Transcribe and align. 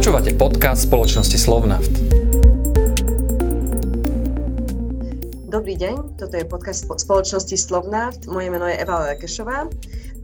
Počúvate 0.00 0.32
podcast 0.32 0.88
spoločnosti 0.88 1.36
Slovnaft. 1.36 1.92
Dobrý 5.44 5.76
deň, 5.76 6.16
toto 6.16 6.40
je 6.40 6.48
podcast 6.48 6.88
spoločnosti 6.88 7.52
Slovnaft. 7.60 8.24
Moje 8.24 8.48
meno 8.48 8.64
je 8.64 8.80
Eva 8.80 9.12
Lekešová 9.12 9.68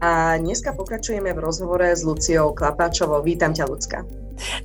a 0.01 0.41
dneska 0.41 0.73
pokračujeme 0.73 1.29
v 1.29 1.37
rozhovore 1.37 1.93
s 1.93 2.01
Luciou 2.01 2.57
Klapáčovou. 2.57 3.21
Vítam 3.21 3.53
ťa, 3.53 3.69
Lucka. 3.69 4.01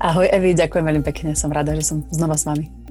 Ahoj 0.00 0.32
Evi, 0.32 0.56
ďakujem 0.56 0.80
veľmi 0.80 1.04
pekne, 1.04 1.36
som 1.36 1.52
rada, 1.52 1.76
že 1.76 1.84
som 1.84 2.08
znova 2.08 2.40
s 2.40 2.48
vami. 2.48 2.81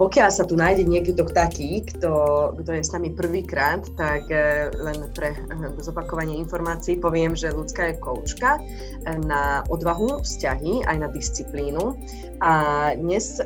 Pokiaľ 0.00 0.28
sa 0.32 0.48
tu 0.48 0.56
nájde 0.56 0.88
niekto 0.88 1.12
taký, 1.28 1.84
kto, 1.84 2.12
kto 2.56 2.70
je 2.72 2.80
s 2.80 2.88
nami 2.96 3.12
prvýkrát, 3.12 3.84
tak 4.00 4.32
e, 4.32 4.72
len 4.72 5.12
pre 5.12 5.36
e, 5.36 5.76
zopakovanie 5.76 6.40
informácií 6.40 6.96
poviem, 6.96 7.36
že 7.36 7.52
ľudská 7.52 7.92
je 7.92 8.00
koučka 8.00 8.56
e, 8.56 8.60
na 9.28 9.60
odvahu, 9.68 10.24
vzťahy, 10.24 10.88
aj 10.88 10.96
na 11.04 11.08
disciplínu. 11.12 12.00
A 12.40 12.52
dnes 12.96 13.36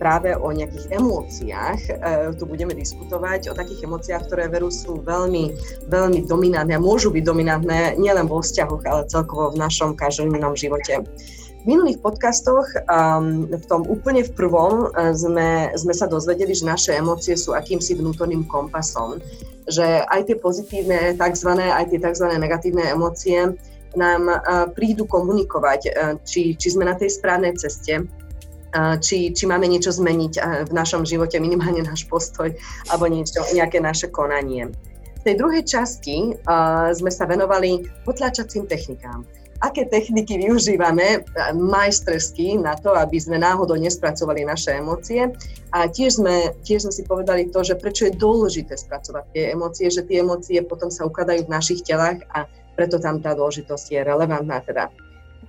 práve 0.00 0.32
o 0.32 0.48
nejakých 0.48 0.88
emóciách 0.96 1.80
tu 2.40 2.48
budeme 2.48 2.72
diskutovať, 2.72 3.52
o 3.52 3.58
takých 3.58 3.84
emóciách, 3.84 4.32
ktoré 4.32 4.48
veru 4.48 4.72
sú 4.72 5.04
veľmi, 5.04 5.52
veľmi 5.92 6.24
dominantné 6.24 6.72
a 6.72 6.80
môžu 6.80 7.12
byť 7.12 7.20
dominantné 7.20 8.00
nielen 8.00 8.24
vo 8.24 8.40
vzťahoch, 8.40 8.80
ale 8.88 9.04
celkovo 9.12 9.52
v 9.52 9.60
našom 9.60 9.92
každodennom 10.00 10.56
živote. 10.56 11.04
Minulých 11.66 11.98
podcastoch, 11.98 12.62
um, 12.86 13.50
v 13.50 13.64
tom 13.66 13.82
úplne 13.90 14.22
v 14.22 14.30
prvom, 14.38 14.86
uh, 14.86 15.10
sme, 15.10 15.74
sme 15.74 15.94
sa 15.98 16.06
dozvedeli, 16.06 16.54
že 16.54 16.62
naše 16.62 16.94
emócie 16.94 17.34
sú 17.34 17.58
akýmsi 17.58 17.98
vnútorným 17.98 18.46
kompasom. 18.46 19.18
Že 19.66 20.06
aj 20.06 20.30
tie 20.30 20.36
pozitívne, 20.38 21.18
tzv. 21.18 21.50
aj 21.58 21.90
tie 21.90 21.98
tzv. 21.98 22.26
negatívne 22.38 22.86
emócie 22.86 23.50
nám 23.98 24.30
uh, 24.30 24.70
prídu 24.78 25.10
komunikovať, 25.10 25.80
uh, 25.90 26.14
či, 26.22 26.54
či 26.54 26.70
sme 26.70 26.86
na 26.86 26.94
tej 26.94 27.18
správnej 27.18 27.58
ceste, 27.58 27.98
uh, 27.98 28.94
či, 29.02 29.34
či 29.34 29.44
máme 29.50 29.66
niečo 29.66 29.90
zmeniť 29.90 30.32
uh, 30.38 30.70
v 30.70 30.72
našom 30.72 31.02
živote, 31.02 31.42
minimálne 31.42 31.82
náš 31.82 32.06
postoj 32.06 32.46
alebo 32.94 33.10
niečo, 33.10 33.42
nejaké 33.50 33.82
naše 33.82 34.06
konanie. 34.14 34.70
V 35.18 35.22
tej 35.26 35.34
druhej 35.34 35.66
časti 35.66 36.30
uh, 36.30 36.94
sme 36.94 37.10
sa 37.10 37.26
venovali 37.26 37.82
potláčacím 38.06 38.70
technikám 38.70 39.26
aké 39.66 39.82
techniky 39.90 40.38
využívame 40.38 41.18
e, 41.18 41.18
majstrsky 41.52 42.54
na 42.56 42.78
to, 42.78 42.94
aby 42.94 43.18
sme 43.18 43.42
náhodou 43.42 43.74
nespracovali 43.74 44.46
naše 44.46 44.78
emócie. 44.78 45.26
A 45.74 45.90
tiež 45.90 46.22
sme, 46.22 46.54
tiež 46.62 46.86
sme 46.86 46.92
si 46.94 47.02
povedali 47.02 47.50
to, 47.50 47.66
že 47.66 47.74
prečo 47.74 48.06
je 48.06 48.14
dôležité 48.14 48.78
spracovať 48.78 49.24
tie 49.34 49.44
emócie, 49.52 49.90
že 49.90 50.06
tie 50.06 50.22
emócie 50.22 50.62
potom 50.62 50.88
sa 50.88 51.04
ukladajú 51.04 51.44
v 51.44 51.52
našich 51.52 51.82
telách 51.82 52.22
a 52.30 52.46
preto 52.78 53.02
tam 53.02 53.18
tá 53.18 53.34
dôležitosť 53.34 53.86
je 53.90 54.00
relevantná. 54.06 54.62
Teda. 54.62 54.88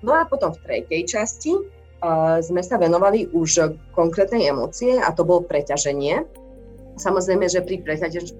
No 0.01 0.17
a 0.17 0.25
potom 0.25 0.55
v 0.55 0.61
tretej 0.63 1.01
časti 1.05 1.53
uh, 1.53 2.39
sme 2.39 2.63
sa 2.63 2.79
venovali 2.79 3.29
už 3.35 3.77
konkrétnej 3.93 4.49
emócie 4.49 4.95
a 4.97 5.11
to 5.11 5.27
bolo 5.27 5.43
preťaženie 5.43 6.23
Samozrejme, 6.97 7.45
že 7.45 7.61
pri 7.61 7.85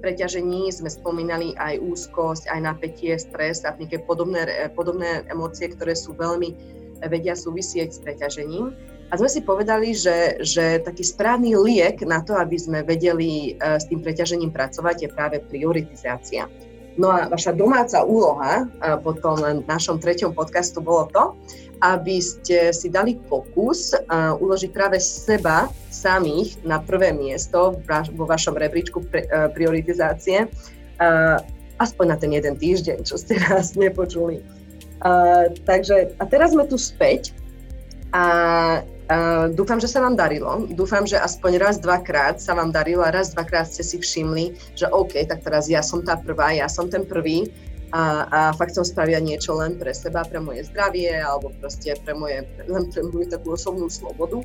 preťažení 0.02 0.74
sme 0.74 0.90
spomínali 0.90 1.54
aj 1.62 1.78
úzkosť, 1.78 2.50
aj 2.50 2.60
napätie, 2.66 3.14
stres 3.22 3.62
a 3.62 3.78
nejaké 3.78 4.02
podobné, 4.02 4.74
podobné 4.74 5.22
emócie, 5.30 5.70
ktoré 5.70 5.94
sú 5.94 6.18
veľmi 6.18 6.58
vedia 7.06 7.38
súvisieť 7.38 7.94
s 7.94 8.02
preťažením. 8.02 8.74
A 9.08 9.16
sme 9.16 9.30
si 9.30 9.46
povedali, 9.46 9.94
že, 9.96 10.42
že 10.44 10.84
taký 10.84 11.06
správny 11.06 11.56
liek 11.56 12.02
na 12.04 12.20
to, 12.26 12.36
aby 12.36 12.58
sme 12.60 12.84
vedeli 12.84 13.56
e, 13.56 13.80
s 13.80 13.88
tým 13.88 14.04
preťažením 14.04 14.52
pracovať, 14.52 15.08
je 15.08 15.10
práve 15.14 15.38
prioritizácia. 15.48 16.50
No 16.98 17.14
a 17.14 17.30
vaša 17.30 17.56
domáca 17.56 18.04
úloha 18.04 18.66
e, 18.66 19.00
po 19.00 19.16
tom 19.16 19.64
našom 19.64 20.04
treťom 20.04 20.36
podcastu 20.36 20.84
bolo 20.84 21.08
to, 21.14 21.24
aby 21.82 22.18
ste 22.18 22.74
si 22.74 22.90
dali 22.90 23.18
pokus 23.30 23.94
uh, 23.94 24.34
uložiť 24.38 24.72
práve 24.74 24.98
seba 24.98 25.70
samých 25.94 26.58
na 26.66 26.82
prvé 26.82 27.14
miesto 27.14 27.78
vo 28.14 28.26
vašom 28.26 28.58
rebríčku 28.58 29.02
uh, 29.02 29.50
prioritizácie, 29.54 30.50
uh, 30.50 31.38
aspoň 31.78 32.06
na 32.10 32.18
ten 32.18 32.32
jeden 32.34 32.58
týždeň, 32.58 33.06
čo 33.06 33.18
ste 33.18 33.38
nás 33.46 33.78
nepočuli. 33.78 34.42
Takže 35.62 36.18
a 36.18 36.24
teraz 36.26 36.58
sme 36.58 36.66
tu 36.66 36.74
späť 36.74 37.30
a 38.10 38.82
dúfam, 39.54 39.78
že 39.78 39.86
sa 39.86 40.02
vám 40.02 40.18
darilo. 40.18 40.66
Dúfam, 40.74 41.06
že 41.06 41.22
aspoň 41.22 41.62
raz, 41.62 41.78
dvakrát 41.78 42.42
sa 42.42 42.58
vám 42.58 42.74
darilo 42.74 43.06
a 43.06 43.14
raz, 43.14 43.30
dvakrát 43.30 43.70
ste 43.70 43.86
si 43.86 44.02
všimli, 44.02 44.58
že 44.74 44.90
OK, 44.90 45.22
tak 45.30 45.46
teraz 45.46 45.70
ja 45.70 45.86
som 45.86 46.02
tá 46.02 46.18
prvá, 46.18 46.50
ja 46.58 46.66
som 46.66 46.90
ten 46.90 47.06
prvý 47.06 47.46
a, 47.92 48.28
a 48.28 48.40
fakt 48.52 48.76
som 48.76 48.84
spravila 48.84 49.24
niečo 49.24 49.56
len 49.56 49.80
pre 49.80 49.96
seba, 49.96 50.28
pre 50.28 50.44
moje 50.44 50.68
zdravie 50.68 51.12
alebo 51.24 51.56
proste 51.64 51.96
pre 52.04 52.12
moje, 52.12 52.44
len 52.68 52.84
pre 52.92 53.02
moju 53.04 53.28
takú 53.32 53.56
osobnú 53.56 53.88
slobodu. 53.88 54.44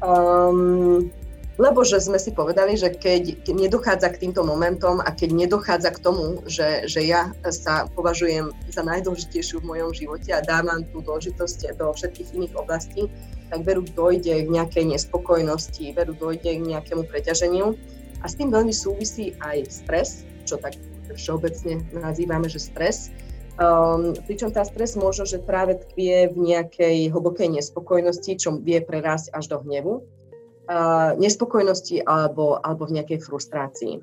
Um, 0.00 1.12
lebo 1.54 1.86
že 1.86 2.02
sme 2.02 2.18
si 2.18 2.34
povedali, 2.34 2.74
že 2.74 2.90
keď, 2.90 3.46
keď 3.46 3.54
nedochádza 3.54 4.08
k 4.10 4.26
týmto 4.26 4.42
momentom 4.42 4.98
a 4.98 5.14
keď 5.14 5.46
nedochádza 5.46 5.94
k 5.94 6.02
tomu, 6.02 6.42
že, 6.50 6.90
že 6.90 7.06
ja 7.06 7.30
sa 7.46 7.86
považujem 7.94 8.50
za 8.66 8.82
najdôležitejšiu 8.82 9.62
v 9.62 9.68
mojom 9.70 9.90
živote 9.94 10.34
a 10.34 10.42
dávam 10.42 10.82
tú 10.90 10.98
dôležitosť 11.06 11.78
do 11.78 11.94
všetkých 11.94 12.34
iných 12.34 12.54
oblastí, 12.58 13.06
tak 13.54 13.62
veru 13.62 13.86
dojde 13.86 14.34
k 14.34 14.48
nejakej 14.50 14.98
nespokojnosti, 14.98 15.94
veru 15.94 16.18
dojde 16.18 16.58
k 16.58 16.66
nejakému 16.74 17.06
preťaženiu. 17.06 17.78
A 18.18 18.26
s 18.26 18.34
tým 18.34 18.50
veľmi 18.50 18.74
súvisí 18.74 19.38
aj 19.38 19.70
stres, 19.70 20.26
čo 20.42 20.58
tak 20.58 20.74
všeobecne 21.12 21.84
nazývame, 21.92 22.48
že 22.48 22.62
stres. 22.62 23.12
Um, 23.54 24.18
pričom 24.26 24.50
tá 24.50 24.66
stres 24.66 24.98
možno, 24.98 25.28
že 25.28 25.38
práve 25.38 25.78
tkvie 25.78 26.34
v 26.34 26.36
nejakej 26.42 27.14
hlbokej 27.14 27.54
nespokojnosti, 27.54 28.32
čo 28.34 28.58
vie 28.58 28.82
prerásť 28.82 29.30
až 29.30 29.54
do 29.54 29.62
hnevu, 29.62 30.02
uh, 30.02 31.14
nespokojnosti 31.20 32.02
alebo, 32.02 32.58
alebo 32.58 32.90
v 32.90 32.98
nejakej 32.98 33.22
frustrácii. 33.22 34.02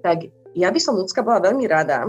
Tak 0.00 0.32
ja 0.56 0.72
by 0.72 0.80
som 0.80 0.96
ľudská 0.96 1.20
bola 1.20 1.44
veľmi 1.44 1.68
rada, 1.68 2.08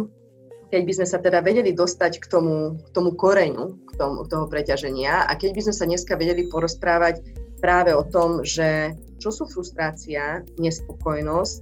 keď 0.71 0.81
by 0.83 0.93
sme 0.95 1.07
sa 1.07 1.19
teda 1.19 1.39
vedeli 1.43 1.71
dostať 1.75 2.23
k 2.23 2.25
tomu, 2.27 2.79
k 2.79 2.87
tomu 2.91 3.15
koreňu 3.15 3.79
k 3.87 3.91
tomu, 3.95 4.27
toho 4.27 4.45
preťaženia 4.51 5.27
a 5.27 5.31
keď 5.35 5.51
by 5.55 5.61
sme 5.67 5.75
sa 5.75 5.85
dneska 5.87 6.13
vedeli 6.19 6.47
porozprávať 6.47 7.23
práve 7.63 7.95
o 7.95 8.03
tom, 8.03 8.43
že 8.43 8.93
čo 9.17 9.33
sú 9.33 9.49
frustrácia, 9.49 10.45
nespokojnosť 10.61 11.61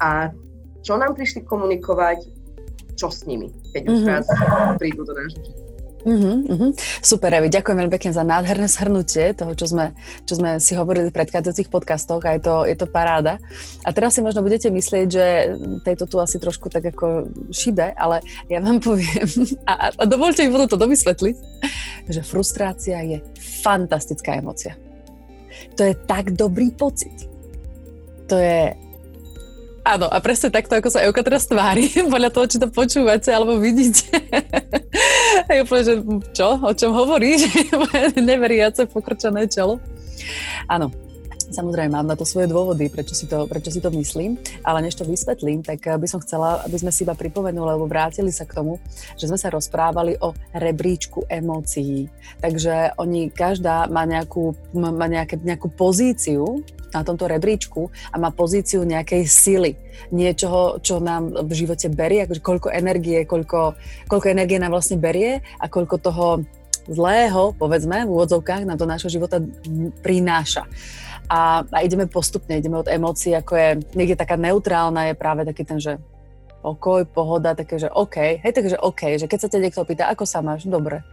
a 0.00 0.32
čo 0.88 0.96
nám 0.96 1.12
prišli 1.12 1.44
komunikovať, 1.44 2.24
čo 2.96 3.12
s 3.12 3.28
nimi, 3.28 3.52
keď 3.76 3.82
už 3.92 3.98
mm-hmm. 4.08 4.80
prídu 4.80 5.04
do 5.04 5.12
nášho 5.12 5.68
Uh-huh, 5.98 6.46
uh-huh. 6.46 6.70
Super, 7.02 7.34
Evi, 7.34 7.50
ďakujem 7.50 7.74
veľmi 7.74 7.92
pekne 7.92 8.14
za 8.14 8.22
nádherné 8.22 8.70
shrnutie 8.70 9.34
toho, 9.34 9.50
čo 9.58 9.66
sme, 9.66 9.98
čo 10.24 10.38
sme 10.38 10.62
si 10.62 10.78
hovorili 10.78 11.10
v 11.10 11.16
predchádzajúcich 11.20 11.68
podcastoch 11.74 12.22
a 12.22 12.38
je 12.38 12.40
to, 12.40 12.54
je 12.70 12.76
to 12.78 12.86
paráda. 12.86 13.42
A 13.82 13.90
teraz 13.90 14.14
si 14.14 14.22
možno 14.22 14.46
budete 14.46 14.70
myslieť, 14.70 15.06
že 15.10 15.24
tejto 15.82 16.06
tu 16.06 16.22
asi 16.22 16.38
trošku 16.38 16.70
tak 16.70 16.94
ako 16.94 17.28
šibe, 17.50 17.98
ale 17.98 18.22
ja 18.46 18.62
vám 18.62 18.78
poviem, 18.78 19.26
a, 19.66 19.90
a 19.90 20.02
dovolte 20.06 20.46
mi 20.46 20.54
to 20.70 20.78
dovysvetliť, 20.78 21.36
že 22.06 22.20
frustrácia 22.22 23.02
je 23.02 23.18
fantastická 23.66 24.38
emocia. 24.38 24.78
To 25.74 25.82
je 25.82 25.98
tak 26.06 26.30
dobrý 26.38 26.70
pocit. 26.70 27.26
To 28.30 28.38
je 28.38 28.87
Áno, 29.88 30.04
a 30.04 30.20
presne 30.20 30.52
takto, 30.52 30.76
ako 30.76 30.92
sa 30.92 31.00
Euka 31.08 31.24
teraz 31.24 31.48
tvári, 31.48 31.88
podľa 32.12 32.28
toho, 32.28 32.44
či 32.44 32.60
to 32.60 32.68
počúvate 32.68 33.32
alebo 33.32 33.56
vidíte. 33.56 34.04
a 35.48 35.50
je 35.56 35.64
úplne, 35.64 35.84
že 35.88 35.94
čo, 36.36 36.60
o 36.60 36.72
čom 36.76 36.92
hovoríš? 36.92 37.48
Neveriace, 38.20 38.84
pokrčené 38.84 39.48
čelo. 39.48 39.80
Áno, 40.68 40.92
Samozrejme, 41.48 41.96
mám 41.96 42.04
na 42.04 42.12
to 42.12 42.28
svoje 42.28 42.44
dôvody, 42.44 42.92
prečo 42.92 43.16
si, 43.16 43.24
to, 43.24 43.48
prečo 43.48 43.72
si 43.72 43.80
to 43.80 43.88
myslím, 43.96 44.36
ale 44.60 44.84
než 44.84 45.00
to 45.00 45.08
vysvetlím, 45.08 45.64
tak 45.64 45.80
by 45.80 46.04
som 46.04 46.20
chcela, 46.20 46.60
aby 46.68 46.76
sme 46.76 46.92
si 46.92 47.08
iba 47.08 47.16
pripomenuli, 47.16 47.72
alebo 47.72 47.88
vrátili 47.88 48.28
sa 48.28 48.44
k 48.44 48.60
tomu, 48.60 48.76
že 49.16 49.32
sme 49.32 49.40
sa 49.40 49.48
rozprávali 49.48 50.20
o 50.20 50.36
rebríčku 50.52 51.24
emócií. 51.24 52.12
Takže 52.44 53.00
oni, 53.00 53.32
každá 53.32 53.88
má 53.88 54.04
nejakú, 54.04 54.52
má 54.76 55.08
nejaké, 55.08 55.40
nejakú 55.40 55.72
pozíciu 55.72 56.60
na 56.92 57.00
tomto 57.00 57.24
rebríčku 57.24 57.88
a 58.12 58.16
má 58.20 58.28
pozíciu 58.28 58.84
nejakej 58.84 59.24
sily, 59.24 59.72
niečoho, 60.12 60.80
čo 60.84 61.00
nám 61.00 61.32
v 61.32 61.52
živote 61.52 61.88
berie, 61.88 62.28
akože 62.28 62.44
koľko 62.44 62.68
energie, 62.72 63.24
koľko, 63.24 63.72
koľko 64.04 64.26
energie 64.28 64.60
nám 64.60 64.76
vlastne 64.76 65.00
berie 65.00 65.40
a 65.60 65.64
koľko 65.68 65.96
toho 65.96 66.26
zlého, 66.88 67.52
povedzme, 67.56 68.04
v 68.04 68.12
úvodzovkách 68.12 68.64
nám 68.64 68.80
do 68.80 68.88
nášho 68.88 69.12
života 69.12 69.40
prináša. 70.00 70.64
A, 71.28 71.60
a 71.60 71.78
ideme 71.84 72.08
postupne, 72.08 72.56
ideme 72.56 72.80
od 72.80 72.88
emócií, 72.88 73.36
ako 73.36 73.52
je 73.52 73.68
niekde 73.92 74.16
taká 74.16 74.40
neutrálna, 74.40 75.12
je 75.12 75.14
práve 75.14 75.44
taký 75.44 75.62
ten, 75.68 75.76
že 75.76 76.00
pokoj, 76.64 77.04
pohoda, 77.04 77.52
také, 77.52 77.76
že 77.76 77.92
OK, 77.92 78.40
hej, 78.40 78.52
takže 78.52 78.80
OK, 78.80 79.20
že 79.20 79.28
keď 79.28 79.38
sa 79.38 79.48
ťa 79.52 79.60
niekto 79.60 79.84
pýta, 79.84 80.08
ako 80.08 80.24
sa 80.24 80.40
máš, 80.40 80.64
dobre, 80.64 81.04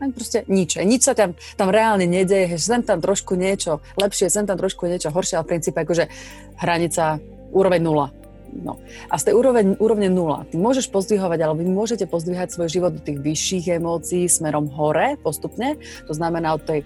tak 0.00 0.16
proste 0.16 0.38
nič. 0.48 0.80
Nič 0.80 1.04
sa 1.04 1.12
tam, 1.12 1.36
tam 1.60 1.68
reálne 1.68 2.08
nedeje, 2.08 2.56
že 2.56 2.72
sem 2.72 2.80
tam 2.80 3.04
trošku 3.04 3.36
niečo 3.36 3.84
lepšie, 4.00 4.32
sem 4.32 4.48
tam 4.48 4.56
trošku 4.56 4.88
niečo 4.88 5.12
horšie, 5.12 5.36
ale 5.36 5.44
v 5.44 5.50
princípe 5.56 5.76
akože 5.76 6.08
hranica 6.56 7.20
úroveň 7.52 7.80
nula. 7.84 8.06
No. 8.50 8.82
A 9.06 9.14
z 9.14 9.30
tej 9.30 9.34
úrovne, 9.38 9.78
úrovne 9.78 10.10
nula, 10.10 10.42
ty 10.50 10.58
môžeš 10.58 10.90
pozdvihovať, 10.90 11.38
alebo 11.38 11.62
vy 11.62 11.70
môžete 11.70 12.10
pozdvíhať 12.10 12.50
svoj 12.50 12.68
život 12.68 12.92
do 12.98 13.02
tých 13.02 13.22
vyšších 13.22 13.78
emócií 13.78 14.26
smerom 14.26 14.66
hore 14.74 15.14
postupne. 15.22 15.78
To 16.10 16.12
znamená 16.12 16.58
od 16.58 16.66
tej 16.66 16.80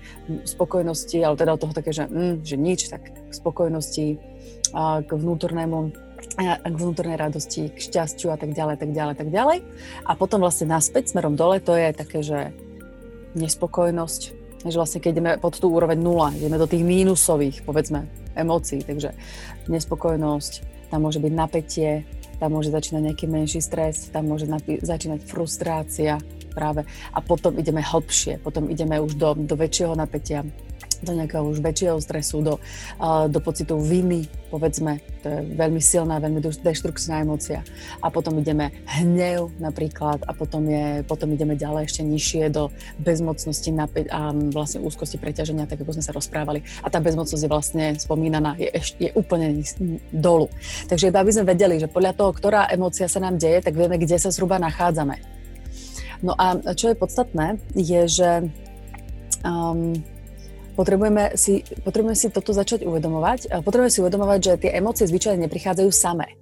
spokojnosti, 0.44 1.16
ale 1.24 1.40
teda 1.40 1.56
od 1.56 1.60
toho 1.64 1.72
také, 1.72 1.96
že, 1.96 2.04
mm, 2.04 2.44
že 2.44 2.56
nič, 2.60 2.92
tak 2.92 3.08
k 3.08 3.32
spokojnosti, 3.32 4.20
a 4.74 5.00
k 5.06 5.10
vnútornému 5.14 5.94
k 6.34 6.74
vnútornej 6.74 7.14
radosti, 7.14 7.70
k 7.70 7.78
šťastiu 7.78 8.34
a 8.34 8.38
tak 8.40 8.56
ďalej, 8.56 8.80
tak 8.82 8.90
ďalej, 8.90 9.14
tak 9.14 9.28
ďalej. 9.30 9.58
A 10.02 10.18
potom 10.18 10.42
vlastne 10.42 10.66
naspäť 10.66 11.14
smerom 11.14 11.38
dole, 11.38 11.62
to 11.62 11.78
je 11.78 11.94
také, 11.94 12.26
že 12.26 12.50
nespokojnosť, 13.38 14.22
že 14.66 14.76
vlastne 14.78 14.98
keď 14.98 15.10
ideme 15.14 15.32
pod 15.38 15.60
tú 15.60 15.70
úroveň 15.70 16.00
nula, 16.00 16.34
ideme 16.34 16.58
do 16.58 16.66
tých 16.66 16.82
mínusových, 16.82 17.62
povedzme, 17.62 18.08
emócií, 18.34 18.82
takže 18.82 19.14
nespokojnosť, 19.70 20.73
tam 20.90 21.06
môže 21.06 21.20
byť 21.20 21.32
napätie, 21.32 22.04
tam 22.38 22.58
môže 22.58 22.74
začínať 22.74 23.02
nejaký 23.12 23.26
menší 23.30 23.60
stres, 23.62 24.10
tam 24.10 24.28
môže 24.28 24.44
napi- 24.44 24.82
začínať 24.82 25.24
frustrácia 25.24 26.18
práve. 26.52 26.86
A 27.14 27.18
potom 27.24 27.56
ideme 27.58 27.82
hlbšie, 27.82 28.42
potom 28.42 28.70
ideme 28.70 29.00
už 29.00 29.18
do, 29.18 29.34
do 29.34 29.54
väčšieho 29.54 29.94
napätia, 29.96 30.46
do 31.04 31.12
nejakého 31.12 31.44
už 31.44 31.60
väčšieho 31.60 32.00
stresu, 32.00 32.40
do, 32.40 32.54
do 33.28 33.38
pocitu 33.44 33.76
viny, 33.76 34.26
povedzme, 34.48 35.02
to 35.20 35.26
je 35.28 35.40
veľmi 35.56 35.80
silná, 35.80 36.20
veľmi 36.20 36.40
deštrukčná 36.40 37.24
emócia. 37.24 37.64
A 38.04 38.08
potom 38.12 38.38
ideme 38.38 38.70
hnev 38.86 39.50
napríklad 39.58 40.22
a 40.24 40.32
potom, 40.36 40.68
je, 40.68 41.02
potom 41.04 41.32
ideme 41.32 41.58
ďalej 41.58 41.90
ešte 41.90 42.02
nižšie 42.04 42.52
do 42.52 42.70
bezmocnosti 43.00 43.70
napäť 43.72 44.12
a 44.14 44.30
vlastne 44.32 44.84
úzkosti 44.84 45.16
preťaženia, 45.18 45.66
tak 45.66 45.82
ako 45.82 45.96
sme 45.96 46.04
sa 46.04 46.12
rozprávali. 46.14 46.62
A 46.84 46.88
tá 46.92 47.00
bezmocnosť 47.00 47.42
je 47.44 47.50
vlastne 47.50 47.84
spomínaná, 47.96 48.54
je, 48.60 48.70
je 49.00 49.10
úplne 49.16 49.64
dolu. 50.12 50.46
Takže 50.86 51.10
aby 51.10 51.30
sme 51.32 51.50
vedeli, 51.50 51.80
že 51.80 51.90
podľa 51.90 52.14
toho, 52.14 52.30
ktorá 52.36 52.68
emócia 52.70 53.08
sa 53.08 53.18
nám 53.18 53.40
deje, 53.40 53.64
tak 53.64 53.74
vieme, 53.74 53.96
kde 53.98 54.16
sa 54.20 54.30
zhruba 54.30 54.60
nachádzame. 54.60 55.18
No 56.24 56.32
a 56.38 56.56
čo 56.72 56.88
je 56.88 56.96
podstatné, 56.96 57.60
je, 57.76 58.00
že 58.08 58.30
um, 59.44 59.92
potrebujeme 60.74 61.38
si, 61.38 61.62
potrebujeme 61.86 62.18
si 62.18 62.28
toto 62.28 62.50
začať 62.50 62.84
uvedomovať. 62.84 63.62
Potrebujeme 63.62 63.94
si 63.94 64.02
uvedomovať, 64.02 64.38
že 64.42 64.52
tie 64.66 64.70
emócie 64.76 65.06
zvyčajne 65.06 65.46
neprichádzajú 65.46 65.90
samé. 65.94 66.36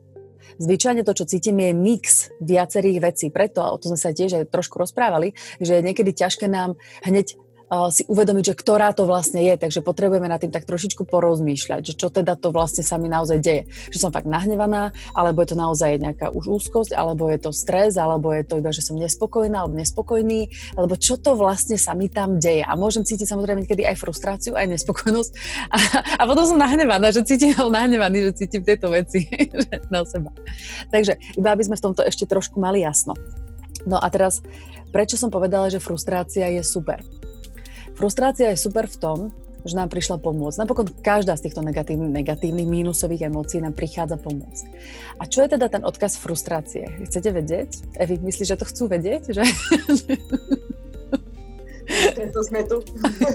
Zvyčajne 0.60 1.04
to, 1.04 1.16
čo 1.16 1.24
cítime, 1.24 1.72
je 1.72 1.74
mix 1.76 2.04
viacerých 2.40 2.98
vecí. 3.00 3.26
Preto, 3.32 3.64
a 3.64 3.72
o 3.72 3.80
tom 3.80 3.96
sme 3.96 4.00
sa 4.00 4.12
tiež 4.12 4.42
aj 4.42 4.52
trošku 4.52 4.76
rozprávali, 4.76 5.32
že 5.60 5.80
je 5.80 5.86
niekedy 5.86 6.12
ťažké 6.12 6.48
nám 6.48 6.76
hneď 7.04 7.40
si 7.88 8.04
uvedomiť, 8.04 8.52
že 8.52 8.58
ktorá 8.58 8.92
to 8.92 9.08
vlastne 9.08 9.40
je. 9.40 9.54
Takže 9.56 9.80
potrebujeme 9.80 10.28
na 10.28 10.36
tým 10.36 10.52
tak 10.52 10.68
trošičku 10.68 11.08
porozmýšľať, 11.08 11.80
že 11.80 11.94
čo 11.96 12.12
teda 12.12 12.36
to 12.36 12.52
vlastne 12.52 12.84
sa 12.84 13.00
mi 13.00 13.08
naozaj 13.08 13.38
deje. 13.40 13.62
Že 13.94 13.98
som 14.08 14.10
fakt 14.12 14.28
nahnevaná, 14.28 14.92
alebo 15.16 15.40
je 15.40 15.54
to 15.54 15.56
naozaj 15.56 15.96
nejaká 15.96 16.28
už 16.34 16.50
úzkosť, 16.60 16.92
alebo 16.92 17.32
je 17.32 17.38
to 17.40 17.50
stres, 17.54 17.96
alebo 17.96 18.34
je 18.34 18.44
to 18.44 18.60
iba, 18.60 18.74
že 18.74 18.84
som 18.84 18.98
nespokojná 19.00 19.64
alebo 19.64 19.78
nespokojný, 19.78 20.52
alebo 20.76 20.98
čo 20.98 21.16
to 21.16 21.32
vlastne 21.32 21.78
sa 21.78 21.96
mi 21.96 22.12
tam 22.12 22.36
deje. 22.36 22.66
A 22.66 22.76
môžem 22.76 23.06
cítiť 23.06 23.30
samozrejme 23.30 23.64
niekedy 23.64 23.86
aj 23.86 23.96
frustráciu, 23.96 24.58
aj 24.58 24.68
nespokojnosť. 24.76 25.32
A, 25.72 25.76
a 26.18 26.22
potom 26.26 26.44
som 26.44 26.58
nahnevaná, 26.60 27.08
že 27.14 27.24
cítim 27.24 27.54
nahnevaný, 27.56 28.32
že 28.32 28.44
cítim 28.44 28.60
tieto 28.66 28.92
veci 28.92 29.24
na 29.92 30.04
seba. 30.04 30.34
Takže 30.90 31.16
iba 31.38 31.52
aby 31.52 31.62
sme 31.68 31.76
v 31.76 31.84
tomto 31.84 32.02
ešte 32.02 32.24
trošku 32.24 32.56
mali 32.56 32.80
jasno. 32.82 33.12
No 33.84 34.00
a 34.00 34.08
teraz, 34.08 34.40
prečo 34.90 35.20
som 35.20 35.28
povedala, 35.28 35.68
že 35.68 35.82
frustrácia 35.82 36.48
je 36.48 36.64
super? 36.64 37.04
Frustrácia 37.92 38.50
je 38.52 38.58
super 38.58 38.88
v 38.88 38.96
tom, 38.96 39.18
že 39.62 39.78
nám 39.78 39.88
prišla 39.90 40.18
pomôcť. 40.18 40.58
Napokon 40.58 40.90
každá 40.90 41.38
z 41.38 41.48
týchto 41.48 41.62
negatívnych, 41.62 42.10
negatívnych 42.10 42.66
mínusových 42.66 43.30
emócií 43.30 43.62
nám 43.62 43.78
prichádza 43.78 44.18
pomôcť. 44.18 44.64
A 45.22 45.26
čo 45.30 45.46
je 45.46 45.54
teda 45.54 45.70
ten 45.70 45.86
odkaz 45.86 46.18
frustrácie? 46.18 46.90
Chcete 47.06 47.30
vedieť? 47.30 47.70
Evi, 47.94 48.18
myslíš, 48.18 48.48
že 48.54 48.58
to 48.58 48.66
chcú 48.66 48.84
vedieť? 48.90 49.22
Že... 49.30 49.42
Preto 51.92 52.40
sme 52.42 52.60
tu. 52.66 52.82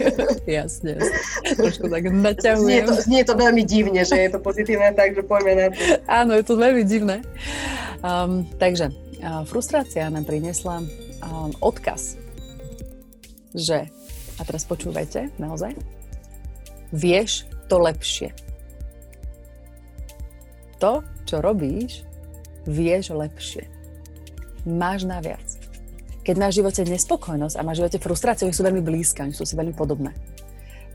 Jasne, 0.50 0.98
trošku 1.56 1.88
tak 1.88 2.10
naťahujem. 2.10 2.66
Znie 2.66 2.82
to, 2.84 2.94
znie 3.06 3.22
to 3.24 3.34
veľmi 3.38 3.64
divne, 3.64 4.02
že 4.04 4.18
je 4.18 4.30
to 4.34 4.40
pozitívne, 4.42 4.92
takže 4.98 5.22
poďme 5.24 5.54
na 5.56 5.68
to. 5.72 5.80
Áno, 6.10 6.32
je 6.36 6.44
to 6.44 6.56
veľmi 6.58 6.84
divné. 6.84 7.22
Um, 8.02 8.50
takže, 8.58 8.92
uh, 9.22 9.46
frustrácia 9.46 10.10
nám 10.10 10.26
priniesla 10.26 10.82
um, 10.82 11.52
odkaz, 11.62 12.18
že 13.54 13.88
a 14.38 14.42
teraz 14.46 14.64
počúvajte, 14.70 15.34
naozaj, 15.42 15.74
vieš 16.94 17.50
to 17.68 17.82
lepšie. 17.82 18.32
To, 20.78 21.02
čo 21.26 21.42
robíš, 21.42 22.06
vieš 22.70 23.12
lepšie. 23.12 23.66
Máš 24.70 25.10
naviac. 25.10 25.44
Keď 26.22 26.36
máš 26.38 26.54
v 26.54 26.60
živote 26.62 26.82
nespokojnosť 26.86 27.56
a 27.56 27.66
máš 27.66 27.80
v 27.80 27.82
živote 27.88 28.00
frustráciu, 28.04 28.46
oni 28.46 28.56
sú 28.56 28.64
veľmi 28.68 28.84
blízka, 28.84 29.24
oni 29.24 29.34
sú 29.34 29.48
si 29.48 29.56
veľmi 29.56 29.74
podobné. 29.74 30.12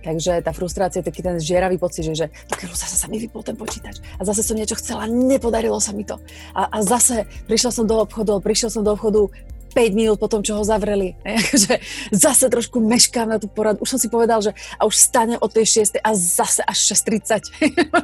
Takže 0.03 0.43
tá 0.43 0.51
frustrácia 0.51 0.99
taký 0.99 1.23
ten 1.23 1.39
žieravý 1.39 1.79
pocit, 1.79 2.03
že, 2.03 2.27
že 2.27 2.27
zase 2.75 2.99
sa 2.99 3.07
mi 3.07 3.23
vypol 3.23 3.47
ten 3.47 3.55
počítač 3.55 4.03
a 4.19 4.27
zase 4.27 4.43
som 4.43 4.59
niečo 4.59 4.75
chcela, 4.75 5.07
nepodarilo 5.07 5.79
sa 5.79 5.95
mi 5.95 6.03
to. 6.03 6.19
A, 6.59 6.67
a 6.69 6.79
zase 6.83 7.25
prišla 7.47 7.71
som 7.71 7.87
do 7.87 8.03
obchodu, 8.03 8.43
prišiel 8.43 8.69
som 8.69 8.83
do 8.83 8.99
obchodu, 8.99 9.31
5 9.73 9.99
minút 9.99 10.21
po 10.21 10.29
tom, 10.29 10.45
čo 10.45 10.57
ho 10.57 10.65
zavreli. 10.65 11.17
Akože 11.25 11.81
zase 12.13 12.47
trošku 12.53 12.79
meškám 12.79 13.29
na 13.29 13.39
tú 13.41 13.49
poradu. 13.49 13.81
Už 13.83 13.97
som 13.97 14.01
si 14.01 14.13
povedal, 14.13 14.45
že 14.45 14.53
a 14.79 14.87
už 14.87 14.95
stane 14.95 15.37
od 15.41 15.51
tej 15.51 15.85
6 15.85 16.01
a 16.01 16.11
zase 16.15 16.63
až 16.63 16.79
6.30. 16.95 17.51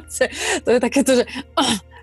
to 0.65 0.69
je 0.69 0.79
takéto, 0.81 1.11
že 1.21 1.23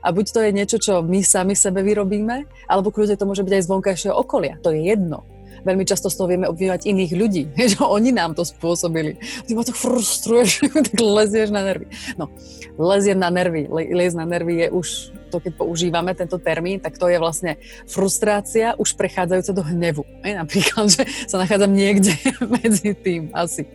a 0.06 0.08
buď 0.14 0.26
to 0.30 0.40
je 0.40 0.50
niečo, 0.54 0.78
čo 0.78 1.02
my 1.02 1.18
sami 1.26 1.58
sebe 1.58 1.82
vyrobíme, 1.82 2.46
alebo 2.70 2.94
kľudne 2.94 3.18
to 3.18 3.26
môže 3.26 3.42
byť 3.42 3.52
aj 3.58 3.64
z 3.66 3.70
vonkajšieho 3.74 4.14
okolia. 4.14 4.54
To 4.62 4.70
je 4.70 4.86
jedno. 4.86 5.35
Veľmi 5.66 5.82
často 5.82 6.06
z 6.06 6.14
toho 6.14 6.30
vieme 6.30 6.46
obvinovať 6.46 6.86
iných 6.86 7.12
ľudí, 7.18 7.42
že 7.74 7.82
oni 7.82 8.14
nám 8.14 8.38
to 8.38 8.46
spôsobili. 8.46 9.18
Ty 9.18 9.50
ma 9.58 9.66
to 9.66 9.74
frustruješ, 9.74 10.70
tak 10.86 10.94
lezieš 10.94 11.50
na 11.50 11.66
nervy. 11.66 11.90
No, 12.14 12.30
leziem 12.78 13.18
na 13.18 13.34
nervy, 13.34 13.66
le, 13.66 13.82
liez 13.90 14.14
na 14.14 14.22
nervy 14.22 14.62
je 14.62 14.68
už 14.70 14.86
to, 15.34 15.42
keď 15.42 15.52
používame 15.58 16.14
tento 16.14 16.38
termín, 16.38 16.78
tak 16.78 16.94
to 16.94 17.10
je 17.10 17.18
vlastne 17.18 17.58
frustrácia 17.90 18.78
už 18.78 18.94
prechádzajúca 18.94 19.52
do 19.52 19.62
hnevu. 19.66 20.06
Aj 20.22 20.38
napríklad, 20.46 20.86
že 20.94 21.02
sa 21.26 21.42
nachádzam 21.42 21.74
niekde 21.74 22.14
medzi 22.46 22.94
tým 22.94 23.34
asi. 23.34 23.66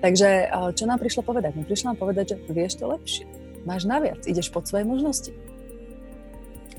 Takže 0.00 0.48
čo 0.72 0.88
nám 0.88 0.96
prišlo 0.96 1.20
povedať? 1.20 1.60
No 1.60 1.68
prišlo 1.68 1.92
nám 1.92 2.00
povedať, 2.00 2.24
že 2.32 2.36
vieš 2.48 2.80
to 2.80 2.88
lepšie. 2.88 3.28
Máš 3.68 3.84
naviac, 3.84 4.24
ideš 4.24 4.48
pod 4.48 4.64
svoje 4.64 4.88
možnosti. 4.88 5.36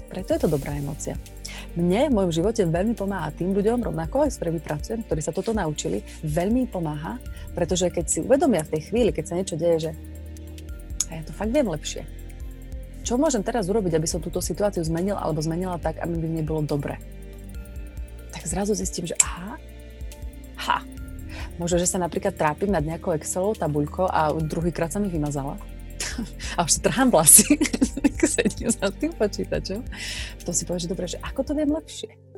Preto 0.09 0.33
je 0.33 0.41
to 0.41 0.49
dobrá 0.49 0.73
emocia. 0.73 1.13
Mne 1.71 2.11
v 2.11 2.15
mojom 2.19 2.31
živote 2.35 2.67
veľmi 2.67 2.99
pomáha 2.99 3.31
tým 3.31 3.55
ľuďom, 3.55 3.87
rovnako 3.87 4.27
aj 4.27 4.35
s 4.35 4.37
ktorými 4.43 4.59
pracujem, 4.59 4.99
ktorí 5.07 5.21
sa 5.23 5.31
toto 5.31 5.55
naučili, 5.55 6.03
veľmi 6.19 6.67
pomáha, 6.67 7.15
pretože 7.55 7.87
keď 7.87 8.05
si 8.11 8.19
uvedomia 8.19 8.67
v 8.67 8.75
tej 8.75 8.81
chvíli, 8.91 9.15
keď 9.15 9.23
sa 9.23 9.37
niečo 9.39 9.55
deje, 9.55 9.77
že 9.87 9.91
a 11.07 11.19
ja 11.19 11.23
to 11.23 11.31
fakt 11.31 11.51
viem 11.55 11.67
lepšie, 11.67 12.03
čo 13.01 13.15
môžem 13.15 13.41
teraz 13.41 13.71
urobiť, 13.71 13.97
aby 13.97 14.07
som 14.07 14.19
túto 14.19 14.43
situáciu 14.43 14.83
zmenil 14.85 15.15
alebo 15.15 15.39
zmenila 15.39 15.79
tak, 15.81 15.97
aby 16.03 16.13
mi 16.15 16.43
nebolo 16.43 16.61
dobre? 16.61 16.99
Tak 18.35 18.45
zrazu 18.45 18.75
zistím, 18.77 19.09
že 19.09 19.15
aha, 19.23 19.57
ha, 20.67 20.77
možno, 21.55 21.81
že 21.81 21.89
sa 21.89 21.97
napríklad 21.97 22.37
trápim 22.37 22.69
nad 22.69 22.85
nejakou 22.85 23.15
Excelovou 23.17 23.57
tabuľkou 23.57 24.05
a 24.11 24.31
druhýkrát 24.37 24.93
sa 24.93 25.01
mi 25.01 25.09
vymazala. 25.09 25.57
a 26.57 26.67
už 26.67 26.71
si 26.77 26.79
trhám 26.83 27.09
vlasy, 27.09 27.57
sedím 28.31 28.71
za 28.71 28.87
tým 28.87 29.11
počítačom. 29.11 29.83
To 30.47 30.51
si 30.55 30.63
povieš, 30.63 30.87
že 30.87 30.91
dobre, 30.91 31.05
že 31.11 31.19
ako 31.19 31.41
to 31.43 31.51
viem 31.51 31.71
lepšie? 31.71 32.31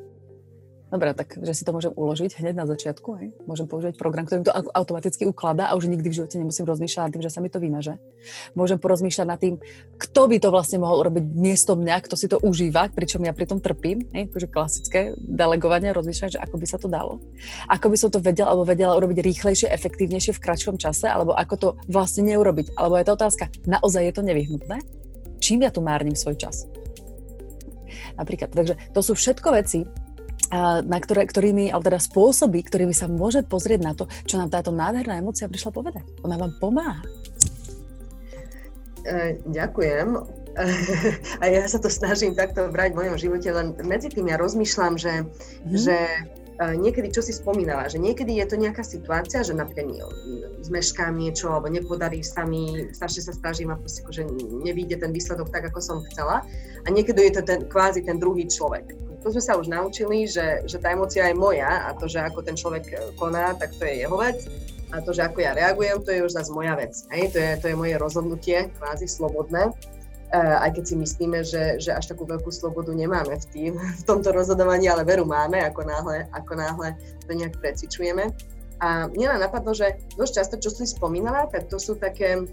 Dobre, 0.93 1.09
tak 1.17 1.41
že 1.41 1.57
si 1.57 1.65
to 1.65 1.73
môžem 1.73 1.89
uložiť 1.89 2.37
hneď 2.37 2.53
na 2.53 2.69
začiatku. 2.69 3.17
Hej? 3.17 3.33
Môžem 3.49 3.65
použiť 3.65 3.97
program, 3.97 4.29
ktorý 4.29 4.45
to 4.45 4.53
automaticky 4.53 5.25
ukladá 5.25 5.65
a 5.65 5.73
už 5.73 5.89
nikdy 5.89 6.05
v 6.05 6.21
živote 6.21 6.37
nemusím 6.37 6.69
rozmýšľať 6.69 7.01
nad 7.01 7.11
tým, 7.17 7.23
že 7.25 7.33
sa 7.33 7.41
mi 7.41 7.49
to 7.49 7.57
vymaže. 7.57 7.97
Môžem 8.53 8.77
porozmýšľať 8.77 9.25
nad 9.25 9.41
tým, 9.41 9.57
kto 9.97 10.21
by 10.29 10.37
to 10.37 10.53
vlastne 10.53 10.85
mohol 10.85 11.01
urobiť 11.01 11.25
miesto 11.33 11.73
mňa, 11.73 11.97
kto 12.05 12.13
si 12.13 12.29
to 12.29 12.37
užíva, 12.37 12.93
pričom 12.93 13.25
ja 13.25 13.33
pri 13.33 13.49
tom 13.49 13.57
trpím. 13.57 14.05
Hej? 14.13 14.37
Takže 14.37 14.47
klasické 14.53 14.99
delegovanie, 15.17 15.89
rozmýšľať, 15.97 16.37
že 16.37 16.43
ako 16.45 16.61
by 16.61 16.65
sa 16.69 16.77
to 16.77 16.85
dalo. 16.85 17.17
Ako 17.73 17.89
by 17.89 17.97
som 17.97 18.13
to 18.13 18.21
vedel 18.21 18.45
alebo 18.45 18.61
vedela 18.61 18.93
urobiť 18.93 19.17
rýchlejšie, 19.17 19.73
efektívnejšie 19.73 20.37
v 20.37 20.43
kratšom 20.45 20.77
čase, 20.77 21.09
alebo 21.09 21.33
ako 21.33 21.55
to 21.57 21.67
vlastne 21.89 22.29
neurobiť. 22.29 22.77
Alebo 22.77 23.01
je 23.01 23.05
to 23.09 23.17
otázka, 23.17 23.49
naozaj 23.65 24.05
je 24.05 24.13
to 24.13 24.21
nevyhnutné? 24.21 25.02
Čím 25.43 25.67
ja 25.67 25.75
tu 25.75 25.83
márnim 25.83 26.15
svoj 26.15 26.39
čas? 26.39 26.63
Napríklad. 28.15 28.55
Takže 28.55 28.79
to 28.95 28.99
sú 29.03 29.11
všetko 29.11 29.59
veci, 29.59 29.83
na 30.85 30.97
ktoré, 31.03 31.27
ktorými, 31.27 31.73
ale 31.73 31.83
teda 31.83 31.99
spôsoby, 31.99 32.63
ktorými 32.63 32.95
sa 32.95 33.11
môže 33.11 33.43
pozrieť 33.43 33.81
na 33.83 33.91
to, 33.97 34.07
čo 34.23 34.39
nám 34.39 34.53
táto 34.53 34.71
nádherná 34.71 35.19
emocia 35.19 35.51
prišla 35.51 35.75
povedať. 35.75 36.05
Ona 36.23 36.39
vám 36.39 36.55
pomáha. 36.61 37.03
E, 39.03 39.41
ďakujem. 39.49 40.07
A 41.41 41.45
ja 41.49 41.65
sa 41.65 41.81
to 41.81 41.89
snažím 41.89 42.37
takto 42.37 42.69
brať 42.69 42.93
v 42.93 42.99
mojom 43.03 43.17
živote, 43.17 43.49
len 43.49 43.73
medzi 43.81 44.13
tým 44.13 44.29
ja 44.29 44.37
rozmýšľam, 44.37 45.01
že, 45.01 45.25
mm. 45.65 45.73
že 45.73 45.97
niekedy, 46.61 47.09
čo 47.09 47.25
si 47.25 47.33
spomínala, 47.33 47.89
že 47.89 47.97
niekedy 47.97 48.37
je 48.37 48.45
to 48.45 48.55
nejaká 48.55 48.85
situácia, 48.85 49.41
že 49.41 49.57
napríklad 49.57 49.89
zmeškám 50.61 51.17
niečo, 51.17 51.49
alebo 51.49 51.69
nepodarí 51.69 52.21
sa 52.21 52.45
mi, 52.45 52.89
strašne 52.93 53.21
sa 53.25 53.33
snažím 53.33 53.73
a 53.73 53.79
proste 53.79 54.05
že 54.13 54.23
nevíde 54.61 55.01
ten 55.01 55.09
výsledok 55.09 55.49
tak, 55.49 55.73
ako 55.73 55.79
som 55.81 55.97
chcela. 56.13 56.45
A 56.85 56.87
niekedy 56.93 57.31
je 57.31 57.33
to 57.39 57.43
ten, 57.43 57.59
kvázi 57.65 58.05
ten 58.05 58.21
druhý 58.21 58.45
človek. 58.45 58.93
To 59.23 59.31
sme 59.31 59.43
sa 59.43 59.55
už 59.55 59.71
naučili, 59.71 60.27
že, 60.27 60.67
že 60.67 60.77
tá 60.83 60.91
emocia 60.91 61.31
je 61.31 61.35
moja 61.35 61.87
a 61.87 61.95
to, 61.95 62.11
že 62.11 62.19
ako 62.19 62.43
ten 62.43 62.59
človek 62.59 62.85
e, 62.91 62.95
koná, 63.15 63.55
tak 63.55 63.71
to 63.79 63.87
je 63.87 64.03
jeho 64.03 64.19
vec. 64.19 64.35
A 64.91 64.99
to, 64.99 65.15
že 65.15 65.25
ako 65.25 65.39
ja 65.41 65.55
reagujem, 65.55 66.03
to 66.03 66.11
je 66.11 66.21
už 66.27 66.35
zase 66.35 66.51
moja 66.51 66.75
vec. 66.75 66.91
Hej? 67.09 67.31
To, 67.31 67.37
je, 67.39 67.51
to 67.63 67.65
je 67.71 67.75
moje 67.79 67.95
rozhodnutie, 67.97 68.67
kvázi 68.77 69.07
slobodné. 69.07 69.71
Uh, 70.33 70.65
aj 70.65 70.81
keď 70.81 70.83
si 70.89 70.95
myslíme, 70.97 71.45
že, 71.45 71.77
že 71.77 71.93
až 71.93 72.09
takú 72.09 72.25
veľkú 72.25 72.49
slobodu 72.49 72.89
nemáme 72.89 73.37
v, 73.37 73.45
tým, 73.53 73.73
v 74.01 74.03
tomto 74.09 74.33
rozhodovaní, 74.33 74.89
ale 74.89 75.05
veru 75.05 75.29
máme, 75.29 75.61
ako 75.61 75.85
náhle, 75.85 76.25
ako 76.33 76.57
náhle 76.57 76.97
to 77.29 77.37
nejak 77.37 77.53
precvičujeme. 77.61 78.33
A 78.81 79.07
mňa 79.13 79.37
napadlo, 79.37 79.77
že 79.77 80.01
dosť 80.17 80.33
často, 80.33 80.55
čo 80.57 80.73
si 80.73 80.89
spomínala, 80.89 81.45
tak 81.53 81.69
to 81.69 81.77
sú 81.77 81.93
také 82.01 82.49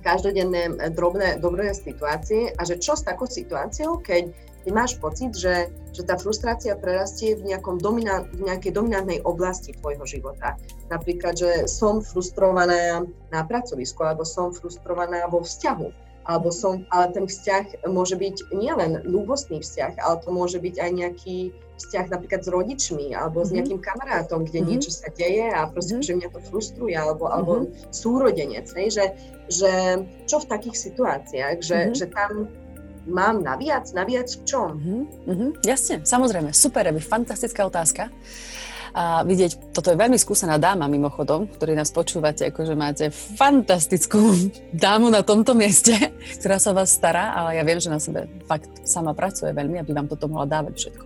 každodenné 0.00 0.90
drobné, 0.96 1.38
drobné 1.38 1.76
situácie 1.76 2.56
a 2.56 2.62
že 2.64 2.80
čo 2.80 2.96
s 2.96 3.04
takou 3.04 3.28
situáciou, 3.28 4.00
keď 4.00 4.32
ty 4.64 4.68
máš 4.72 4.96
pocit, 4.96 5.32
že, 5.36 5.68
že 5.92 6.02
tá 6.04 6.16
frustrácia 6.16 6.76
prerastie 6.76 7.36
v, 7.36 7.52
nejakom 7.52 7.80
dominant, 7.80 8.28
v 8.32 8.48
nejakej 8.48 8.76
dominantnej 8.76 9.20
oblasti 9.24 9.76
tvojho 9.76 10.04
života. 10.04 10.56
Napríklad, 10.88 11.36
že 11.36 11.50
som 11.68 12.04
frustrovaná 12.04 13.04
na 13.32 13.40
pracovisku, 13.44 14.00
alebo 14.04 14.24
som 14.24 14.52
frustrovaná 14.52 15.26
vo 15.28 15.44
vzťahu 15.44 16.09
alebo 16.28 16.52
som, 16.52 16.84
ale 16.92 17.12
ten 17.16 17.24
vzťah 17.24 17.88
môže 17.88 18.16
byť 18.16 18.52
nielen 18.52 19.02
ľúbostný 19.08 19.64
vzťah, 19.64 19.98
ale 20.00 20.20
to 20.20 20.28
môže 20.28 20.60
byť 20.60 20.74
aj 20.76 20.90
nejaký 20.92 21.38
vzťah 21.80 22.06
napríklad 22.12 22.44
s 22.44 22.48
rodičmi 22.52 23.16
alebo 23.16 23.40
mm-hmm. 23.40 23.48
s 23.48 23.50
mhm. 23.50 23.56
nejakým 23.56 23.80
kamarátom, 23.80 24.40
kde 24.44 24.60
mm-hmm. 24.60 24.68
niečo 24.68 24.90
sa 24.92 25.08
deje 25.16 25.48
a 25.48 25.64
proste, 25.66 25.96
mm-hmm. 25.96 26.08
že 26.12 26.18
mňa 26.20 26.28
to 26.28 26.40
frustruje, 26.52 26.94
alebo, 26.94 27.24
mm-hmm. 27.24 27.36
alebo 27.40 27.52
súrodenec, 27.88 28.66
hej, 28.76 28.88
že, 28.92 29.04
že 29.48 29.72
čo 30.28 30.44
v 30.44 30.46
takých 30.46 30.76
situáciách, 30.76 31.56
že, 31.64 31.78
mm-hmm. 31.88 31.96
že 31.96 32.06
tam 32.12 32.32
mám 33.08 33.40
naviac, 33.40 33.88
naviac 33.96 34.28
v 34.28 34.42
čom? 34.44 34.70
Mm-hmm. 35.24 35.50
Jasne, 35.64 36.04
samozrejme, 36.04 36.52
super, 36.52 36.84
je 36.84 37.00
fantastická 37.00 37.64
otázka 37.64 38.12
a 38.90 39.22
vidieť, 39.22 39.74
toto 39.74 39.94
je 39.94 39.96
veľmi 39.98 40.18
skúsená 40.18 40.58
dáma 40.58 40.90
mimochodom, 40.90 41.46
ktorí 41.46 41.78
nás 41.78 41.94
počúvate, 41.94 42.50
akože 42.50 42.74
máte 42.74 43.04
fantastickú 43.12 44.50
dámu 44.74 45.10
na 45.10 45.22
tomto 45.22 45.54
mieste, 45.54 45.94
ktorá 46.40 46.58
sa 46.58 46.74
vás 46.74 46.90
stará, 46.90 47.34
ale 47.34 47.58
ja 47.58 47.62
viem, 47.62 47.78
že 47.78 47.92
na 47.92 48.02
sebe 48.02 48.26
fakt 48.50 48.70
sama 48.82 49.14
pracuje 49.14 49.54
veľmi, 49.54 49.78
aby 49.78 49.90
vám 49.94 50.10
toto 50.10 50.26
mohla 50.26 50.46
dávať 50.48 50.74
všetko. 50.76 51.04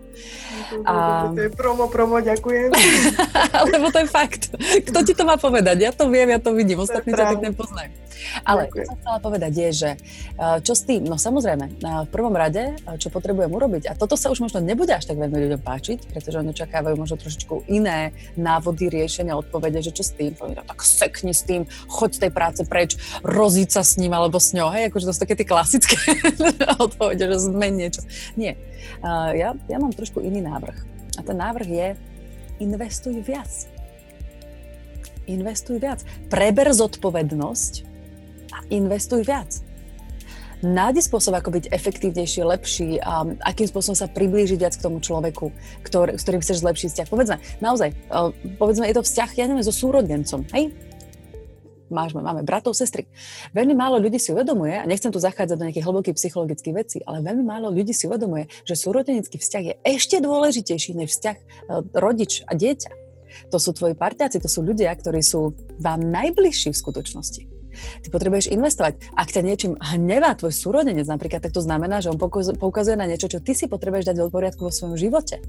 A... 0.87 1.29
To 1.35 1.43
je 1.43 1.51
promo, 1.51 1.91
promo, 1.91 2.23
ďakujem. 2.23 2.71
Lebo 3.75 3.91
to 3.91 3.99
je 4.01 4.09
fakt. 4.09 4.55
Kto 4.87 4.99
ti 5.03 5.13
to 5.13 5.27
má 5.27 5.35
povedať? 5.35 5.77
Ja 5.83 5.93
to 5.93 6.07
viem, 6.09 6.31
ja 6.31 6.39
to 6.39 6.55
vidím, 6.55 6.81
ostatní 6.81 7.13
ťa 7.13 7.37
tak 7.37 7.43
nepoznajú. 7.43 8.04
Ale 8.45 8.69
čo 8.71 8.87
som 8.89 8.97
chcela 9.01 9.19
povedať 9.23 9.53
je, 9.53 9.69
že 9.73 9.91
eh, 9.95 10.59
čo 10.63 10.75
s 10.75 10.83
tým? 10.87 11.07
No 11.07 11.17
samozrejme, 11.17 11.65
eh, 11.71 12.05
v 12.07 12.11
prvom 12.11 12.35
rade, 12.35 12.75
eh, 12.75 12.97
čo 12.99 13.09
potrebujem 13.09 13.51
urobiť, 13.51 13.91
a 13.91 13.93
toto 13.95 14.19
sa 14.19 14.31
už 14.31 14.43
možno 14.43 14.59
nebude 14.63 14.93
až 14.95 15.07
tak 15.09 15.19
veľmi 15.21 15.35
ľuďom 15.49 15.63
páčiť, 15.63 16.11
pretože 16.11 16.41
oni 16.41 16.51
očakávajú 16.53 16.95
možno 16.99 17.17
trošičku 17.21 17.69
iné 17.71 18.17
návody, 18.35 18.91
riešenia, 18.91 19.39
odpovede, 19.39 19.81
že 19.85 19.95
čo 19.95 20.03
s 20.03 20.13
tým? 20.15 20.35
Povedia, 20.35 20.65
tak 20.67 20.83
sekni 20.83 21.33
s 21.33 21.47
tým, 21.47 21.69
choď 21.89 22.11
z 22.17 22.21
tej 22.29 22.33
práce 22.33 22.63
preč, 22.67 22.97
roziť 23.23 23.69
sa 23.71 23.83
s 23.87 23.97
ním 24.01 24.13
alebo 24.15 24.39
s 24.41 24.55
ňou, 24.57 24.71
hej, 24.75 24.91
akože 24.91 25.07
to 25.09 25.13
sú 25.15 25.21
také 25.23 25.35
tie 25.39 25.49
klasické 25.49 25.97
odpovede, 26.85 27.31
že 27.31 27.49
zmen 27.51 27.75
niečo. 27.79 28.03
Nie. 28.35 28.57
Ja, 29.35 29.57
ja 29.57 29.77
mám 29.81 29.93
trošku 29.93 30.21
iný 30.21 30.45
návrh. 30.45 30.77
A 31.17 31.21
ten 31.23 31.37
návrh 31.39 31.69
je 31.69 31.89
investuj 32.61 33.21
viac. 33.23 33.51
Investuj 35.25 35.81
viac. 35.81 36.05
Preber 36.29 36.69
zodpovednosť 36.73 37.94
a 38.55 38.63
investuj 38.71 39.27
viac. 39.27 39.51
Nájdi 40.65 41.05
spôsob, 41.05 41.37
ako 41.37 41.61
byť 41.61 41.65
efektívnejší, 41.77 42.41
lepší 42.41 42.97
a 43.05 43.29
akým 43.45 43.69
spôsobom 43.69 43.93
sa 43.93 44.09
priblížiť 44.09 44.57
viac 44.57 44.73
k 44.73 44.85
tomu 44.89 44.97
človeku, 44.97 45.53
ktorý, 45.85 46.17
s 46.17 46.25
ktorým 46.25 46.41
chceš 46.41 46.65
zlepšiť 46.65 46.89
vzťah. 46.89 47.09
Povedzme, 47.13 47.37
naozaj, 47.61 47.93
e, 47.93 48.17
povedzme, 48.57 48.89
je 48.89 48.97
to 48.97 49.05
vzťah, 49.05 49.31
ja 49.37 49.45
neviem, 49.45 49.61
so 49.61 49.77
súrodencom, 49.77 50.41
hej? 50.57 50.73
Máš, 51.93 52.17
máme 52.17 52.41
bratov, 52.49 52.73
sestry. 52.73 53.05
Veľmi 53.53 53.77
málo 53.77 54.01
ľudí 54.01 54.17
si 54.17 54.33
uvedomuje, 54.33 54.73
a 54.73 54.89
nechcem 54.89 55.13
tu 55.13 55.21
zachádzať 55.21 55.57
do 55.61 55.65
nejakých 55.69 55.85
hlbokých 55.85 56.17
psychologických 56.17 56.75
vecí, 56.75 56.99
ale 57.05 57.21
veľmi 57.21 57.45
málo 57.45 57.69
ľudí 57.69 57.93
si 57.93 58.09
uvedomuje, 58.09 58.49
že 58.65 58.73
súrodenecký 58.73 59.37
vzťah 59.37 59.63
je 59.69 59.75
ešte 59.85 60.17
dôležitejší 60.25 60.97
než 60.97 61.13
vzťah 61.13 61.37
e, 61.37 61.45
rodič 61.93 62.41
a 62.49 62.57
dieťa. 62.57 63.05
To 63.53 63.61
sú 63.61 63.77
tvoji 63.77 63.93
partiaci, 63.93 64.41
to 64.41 64.49
sú 64.49 64.65
ľudia, 64.65 64.97
ktorí 64.97 65.21
sú 65.21 65.53
vám 65.77 66.01
najbližší 66.09 66.73
v 66.73 66.81
skutočnosti. 66.81 67.54
Ty 68.03 68.09
potrebuješ 68.11 68.51
investovať. 68.51 69.01
Ak 69.15 69.31
ťa 69.31 69.43
niečím 69.43 69.73
hnevá 69.79 70.35
tvoj 70.39 70.55
súrodenec 70.55 71.07
napríklad, 71.07 71.45
tak 71.45 71.55
to 71.55 71.63
znamená, 71.63 72.01
že 72.01 72.11
on 72.11 72.19
poukazuje 72.19 72.97
na 72.97 73.09
niečo, 73.09 73.31
čo 73.31 73.43
ty 73.43 73.53
si 73.53 73.67
potrebuješ 73.67 74.11
dať 74.11 74.17
do 74.21 74.33
poriadku 74.33 74.67
vo 74.67 74.73
svojom 74.73 74.97
živote 74.97 75.43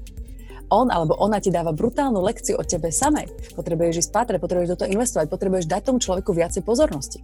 on 0.70 0.90
alebo 0.90 1.14
ona 1.14 1.38
ti 1.38 1.54
dáva 1.54 1.70
brutálnu 1.70 2.18
lekciu 2.22 2.58
o 2.58 2.66
tebe 2.66 2.90
samej. 2.90 3.30
Potrebuješ 3.54 4.06
ísť 4.06 4.10
pátre, 4.10 4.36
potrebuješ 4.42 4.74
do 4.74 4.78
toho 4.82 4.90
investovať, 4.98 5.26
potrebuješ 5.30 5.70
dať 5.70 5.82
tomu 5.86 5.98
človeku 6.02 6.30
viacej 6.34 6.62
pozornosti. 6.66 7.22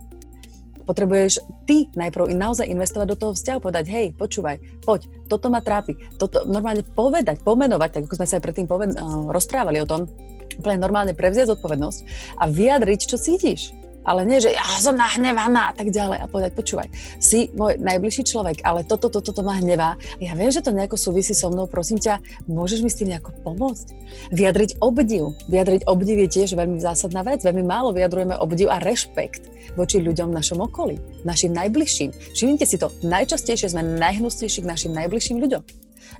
Potrebuješ 0.82 1.46
ty 1.62 1.86
najprv 1.94 2.34
naozaj 2.34 2.66
investovať 2.66 3.06
do 3.14 3.16
toho 3.18 3.32
vzťahu, 3.38 3.58
povedať, 3.62 3.86
hej, 3.86 4.06
počúvaj, 4.18 4.58
poď, 4.82 5.06
toto 5.30 5.46
ma 5.46 5.62
trápi. 5.62 5.94
Toto 6.18 6.42
normálne 6.42 6.82
povedať, 6.82 7.38
pomenovať, 7.46 7.90
tak 7.98 8.02
ako 8.10 8.18
sme 8.18 8.26
sa 8.26 8.34
aj 8.38 8.42
predtým 8.42 8.66
poved- 8.66 8.98
uh, 8.98 9.30
rozprávali 9.30 9.78
o 9.78 9.86
tom, 9.86 10.10
úplne 10.58 10.82
normálne 10.82 11.14
prevziať 11.14 11.54
zodpovednosť 11.54 11.98
a 12.34 12.44
vyjadriť, 12.50 13.00
čo 13.08 13.16
cítiš 13.16 13.81
ale 14.02 14.26
nie, 14.26 14.42
že 14.42 14.54
ja 14.54 14.62
som 14.78 14.98
nahnevaná 14.98 15.70
a 15.70 15.72
tak 15.74 15.94
ďalej 15.94 16.18
a 16.22 16.26
povedať, 16.26 16.52
počúvaj, 16.58 16.88
si 17.22 17.50
môj 17.54 17.78
najbližší 17.78 18.26
človek, 18.26 18.62
ale 18.66 18.82
toto, 18.82 19.08
toto, 19.08 19.32
toto 19.32 19.46
ma 19.46 19.58
hnevá. 19.58 19.98
Ja 20.18 20.34
viem, 20.36 20.50
že 20.50 20.62
to 20.62 20.74
nejako 20.74 20.98
súvisí 20.98 21.32
so 21.34 21.50
mnou, 21.50 21.66
prosím 21.70 21.98
ťa, 21.98 22.20
môžeš 22.46 22.80
mi 22.82 22.90
s 22.90 22.98
tým 22.98 23.14
nejako 23.14 23.32
pomôcť? 23.42 23.86
Vyjadriť 24.34 24.82
obdiv. 24.82 25.34
Vyjadriť 25.48 25.82
obdiv 25.88 26.16
je 26.26 26.28
tiež 26.28 26.54
veľmi 26.54 26.78
zásadná 26.78 27.24
vec. 27.24 27.40
Veľmi 27.42 27.64
málo 27.64 27.90
vyjadrujeme 27.96 28.36
obdiv 28.36 28.68
a 28.68 28.82
rešpekt 28.82 29.48
voči 29.78 30.04
ľuďom 30.04 30.30
v 30.30 30.36
našom 30.36 30.58
okolí, 30.60 31.00
našim 31.24 31.54
najbližším. 31.56 32.12
Všimnite 32.36 32.66
si 32.68 32.76
to, 32.76 32.92
najčastejšie 33.00 33.72
sme 33.72 33.82
najhnusnejší 33.96 34.60
k 34.62 34.70
našim 34.70 34.92
najbližším 34.92 35.40
ľuďom. 35.40 35.62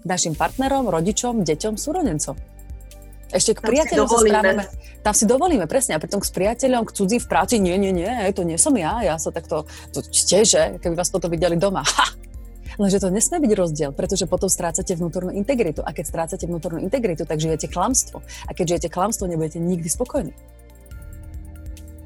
Našim 0.09 0.35
partnerom, 0.35 0.89
rodičom, 0.89 1.45
deťom, 1.45 1.77
súrodencom. 1.77 2.35
Ešte 3.33 3.57
k 3.57 3.61
priateľom 3.65 4.07
sa 4.07 4.19
správame. 4.21 4.65
Tam 5.01 5.15
si 5.17 5.25
dovolíme, 5.25 5.65
presne. 5.65 5.97
A 5.97 6.03
pritom 6.03 6.21
k 6.21 6.29
priateľom, 6.29 6.85
k 6.85 6.93
cudzím 6.93 7.21
v 7.25 7.29
práci, 7.29 7.57
nie, 7.59 7.75
nie, 7.81 7.91
nie, 7.91 8.09
to 8.37 8.45
nie 8.45 8.61
som 8.61 8.77
ja. 8.77 9.01
Ja 9.01 9.17
sa 9.17 9.33
takto, 9.33 9.65
to 9.91 10.05
tieže, 10.05 10.79
keby 10.79 10.95
vás 10.95 11.09
toto 11.09 11.33
videli 11.33 11.57
doma. 11.57 11.83
Ha! 11.93 12.07
Lenže 12.81 13.05
to 13.05 13.12
nesmie 13.12 13.37
byť 13.37 13.53
rozdiel, 13.53 13.91
pretože 13.93 14.25
potom 14.25 14.49
strácate 14.49 14.97
vnútornú 14.97 15.29
integritu. 15.37 15.85
A 15.85 15.93
keď 15.93 16.05
strácate 16.09 16.49
vnútornú 16.49 16.81
integritu, 16.81 17.29
tak 17.29 17.37
žijete 17.37 17.69
klamstvo. 17.69 18.25
A 18.49 18.51
keď 18.57 18.77
žijete 18.77 18.89
klamstvo, 18.89 19.29
nebudete 19.29 19.61
nikdy 19.61 19.89
spokojní. 19.93 20.33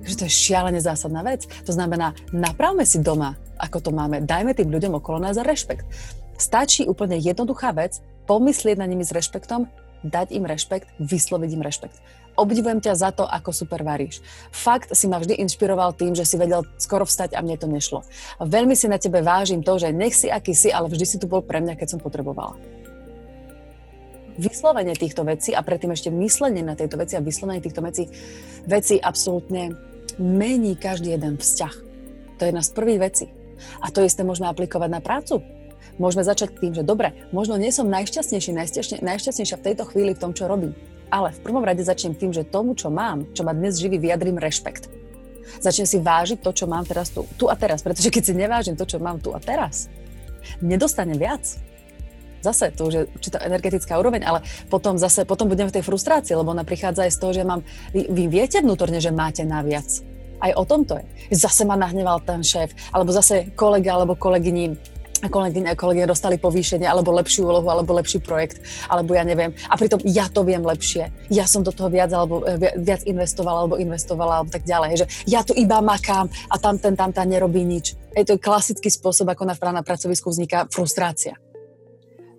Takže 0.02 0.16
to 0.18 0.26
je 0.26 0.32
šialene 0.34 0.78
zásadná 0.82 1.22
vec. 1.22 1.46
To 1.66 1.70
znamená, 1.70 2.18
napravme 2.34 2.82
si 2.82 2.98
doma, 2.98 3.38
ako 3.58 3.78
to 3.78 3.90
máme. 3.94 4.22
Dajme 4.26 4.54
tým 4.54 4.70
ľuďom 4.70 4.98
okolo 4.98 5.22
nás 5.22 5.38
rešpekt. 5.38 5.86
Stačí 6.34 6.86
úplne 6.86 7.14
jednoduchá 7.18 7.70
vec, 7.70 8.02
pomyslieť 8.26 8.76
na 8.78 8.86
nimi 8.90 9.06
s 9.06 9.14
rešpektom, 9.14 9.70
dať 10.08 10.32
im 10.34 10.46
rešpekt, 10.46 10.88
vysloviť 11.02 11.50
im 11.52 11.62
rešpekt. 11.62 11.96
Obdivujem 12.36 12.84
ťa 12.84 12.92
za 13.00 13.10
to, 13.16 13.24
ako 13.24 13.48
super 13.48 13.80
varíš. 13.80 14.20
Fakt 14.52 14.92
si 14.92 15.08
ma 15.08 15.16
vždy 15.16 15.40
inšpiroval 15.40 15.96
tým, 15.96 16.12
že 16.12 16.28
si 16.28 16.36
vedel 16.36 16.68
skoro 16.76 17.08
vstať 17.08 17.32
a 17.32 17.40
mne 17.40 17.56
to 17.56 17.64
nešlo. 17.64 18.04
Veľmi 18.44 18.76
si 18.76 18.92
na 18.92 19.00
tebe 19.00 19.24
vážim 19.24 19.64
to, 19.64 19.80
že 19.80 19.88
nech 19.88 20.12
si 20.12 20.28
aký 20.28 20.52
si, 20.52 20.68
ale 20.68 20.92
vždy 20.92 21.04
si 21.08 21.16
tu 21.16 21.24
bol 21.24 21.40
pre 21.40 21.64
mňa, 21.64 21.80
keď 21.80 21.96
som 21.96 22.00
potrebovala. 22.00 22.60
Vyslovenie 24.36 24.92
týchto 24.92 25.24
vecí 25.24 25.56
a 25.56 25.64
predtým 25.64 25.96
ešte 25.96 26.12
myslenie 26.12 26.60
na 26.60 26.76
tejto 26.76 27.00
veci 27.00 27.16
a 27.16 27.24
vyslovenie 27.24 27.64
týchto 27.64 27.80
vecí, 27.80 28.04
veci 28.68 29.00
absolútne 29.00 29.72
mení 30.20 30.76
každý 30.76 31.16
jeden 31.16 31.40
vzťah. 31.40 31.74
To 32.36 32.40
je 32.44 32.48
jedna 32.52 32.60
z 32.60 32.70
prvých 32.76 33.00
vecí. 33.00 33.26
A 33.80 33.88
to 33.88 34.04
isté 34.04 34.20
môžeme 34.20 34.52
aplikovať 34.52 34.92
na 34.92 35.00
prácu 35.00 35.40
Môžeme 35.96 36.28
začať 36.28 36.60
tým, 36.60 36.76
že 36.76 36.84
dobre, 36.84 37.16
možno 37.32 37.56
nie 37.56 37.72
som 37.72 37.88
najšťastnejší, 37.88 38.52
najšťastnejšia 39.00 39.56
v 39.56 39.64
tejto 39.64 39.84
chvíli 39.88 40.12
v 40.12 40.20
tom, 40.20 40.36
čo 40.36 40.44
robím. 40.44 40.76
Ale 41.08 41.32
v 41.32 41.40
prvom 41.40 41.64
rade 41.64 41.80
začnem 41.80 42.12
tým, 42.12 42.36
že 42.36 42.44
tomu, 42.44 42.76
čo 42.76 42.92
mám, 42.92 43.24
čo 43.32 43.46
ma 43.46 43.56
dnes 43.56 43.80
živí, 43.80 43.96
vyjadrím 43.96 44.36
rešpekt. 44.36 44.92
Začnem 45.62 45.88
si 45.88 45.98
vážiť 46.02 46.42
to, 46.42 46.50
čo 46.52 46.66
mám 46.68 46.84
teraz 46.84 47.14
tu, 47.14 47.24
tu 47.38 47.48
a 47.48 47.54
teraz, 47.56 47.80
pretože 47.80 48.10
keď 48.12 48.22
si 48.26 48.34
nevážim 48.36 48.76
to, 48.76 48.84
čo 48.84 48.98
mám 49.00 49.22
tu 49.22 49.32
a 49.32 49.40
teraz, 49.40 49.88
nedostanem 50.60 51.16
viac. 51.16 51.46
Zase 52.44 52.70
to 52.74 52.86
už 52.86 52.92
je 52.94 53.02
určitá 53.10 53.42
energetická 53.42 53.96
úroveň, 53.96 54.22
ale 54.22 54.44
potom 54.68 55.00
zase, 55.00 55.24
potom 55.24 55.48
budem 55.48 55.66
v 55.66 55.80
tej 55.80 55.86
frustrácii, 55.86 56.36
lebo 56.36 56.52
ona 56.52 56.62
prichádza 56.62 57.08
aj 57.08 57.12
z 57.14 57.18
toho, 57.18 57.32
že 57.32 57.42
mám, 57.42 57.64
vy, 57.90 58.06
vy 58.06 58.24
viete 58.28 58.60
vnútorne, 58.60 59.00
že 59.00 59.10
máte 59.10 59.42
naviac. 59.42 59.88
Aj 60.36 60.52
o 60.52 60.68
tom 60.68 60.84
to 60.84 61.00
je. 61.00 61.06
Zase 61.32 61.64
ma 61.64 61.80
nahneval 61.80 62.20
ten 62.22 62.44
šéf, 62.44 62.76
alebo 62.92 63.08
zase 63.08 63.56
kolega 63.56 63.96
alebo 63.96 64.14
kolegyni 64.14 64.76
kolegyne 65.24 65.72
a 65.72 65.78
kolegy 65.78 66.04
dostali 66.04 66.36
povýšenie, 66.36 66.84
alebo 66.84 67.16
lepšiu 67.16 67.48
úlohu, 67.48 67.66
alebo 67.72 67.96
lepší 67.96 68.20
projekt, 68.20 68.60
alebo 68.92 69.16
ja 69.16 69.24
neviem. 69.24 69.56
A 69.72 69.74
pritom 69.80 70.04
ja 70.04 70.28
to 70.28 70.44
viem 70.44 70.60
lepšie. 70.60 71.08
Ja 71.32 71.48
som 71.48 71.64
do 71.64 71.72
toho 71.72 71.88
viac, 71.88 72.12
alebo 72.12 72.44
e, 72.44 72.76
viac 72.76 73.00
investovala, 73.08 73.64
alebo 73.64 73.80
investovala, 73.80 74.32
alebo 74.44 74.52
tak 74.52 74.68
ďalej. 74.68 75.04
Že 75.04 75.06
ja 75.24 75.40
tu 75.40 75.56
iba 75.56 75.80
makám 75.80 76.28
a 76.52 76.54
tam 76.60 76.76
ten, 76.76 76.92
tam 76.92 77.10
nerobí 77.16 77.64
nič. 77.64 77.96
Je 78.12 78.24
to 78.28 78.36
klasický 78.36 78.92
spôsob, 78.92 79.32
ako 79.32 79.48
na, 79.48 79.56
na 79.56 79.82
pracovisku 79.82 80.28
vzniká 80.28 80.68
frustrácia. 80.68 81.40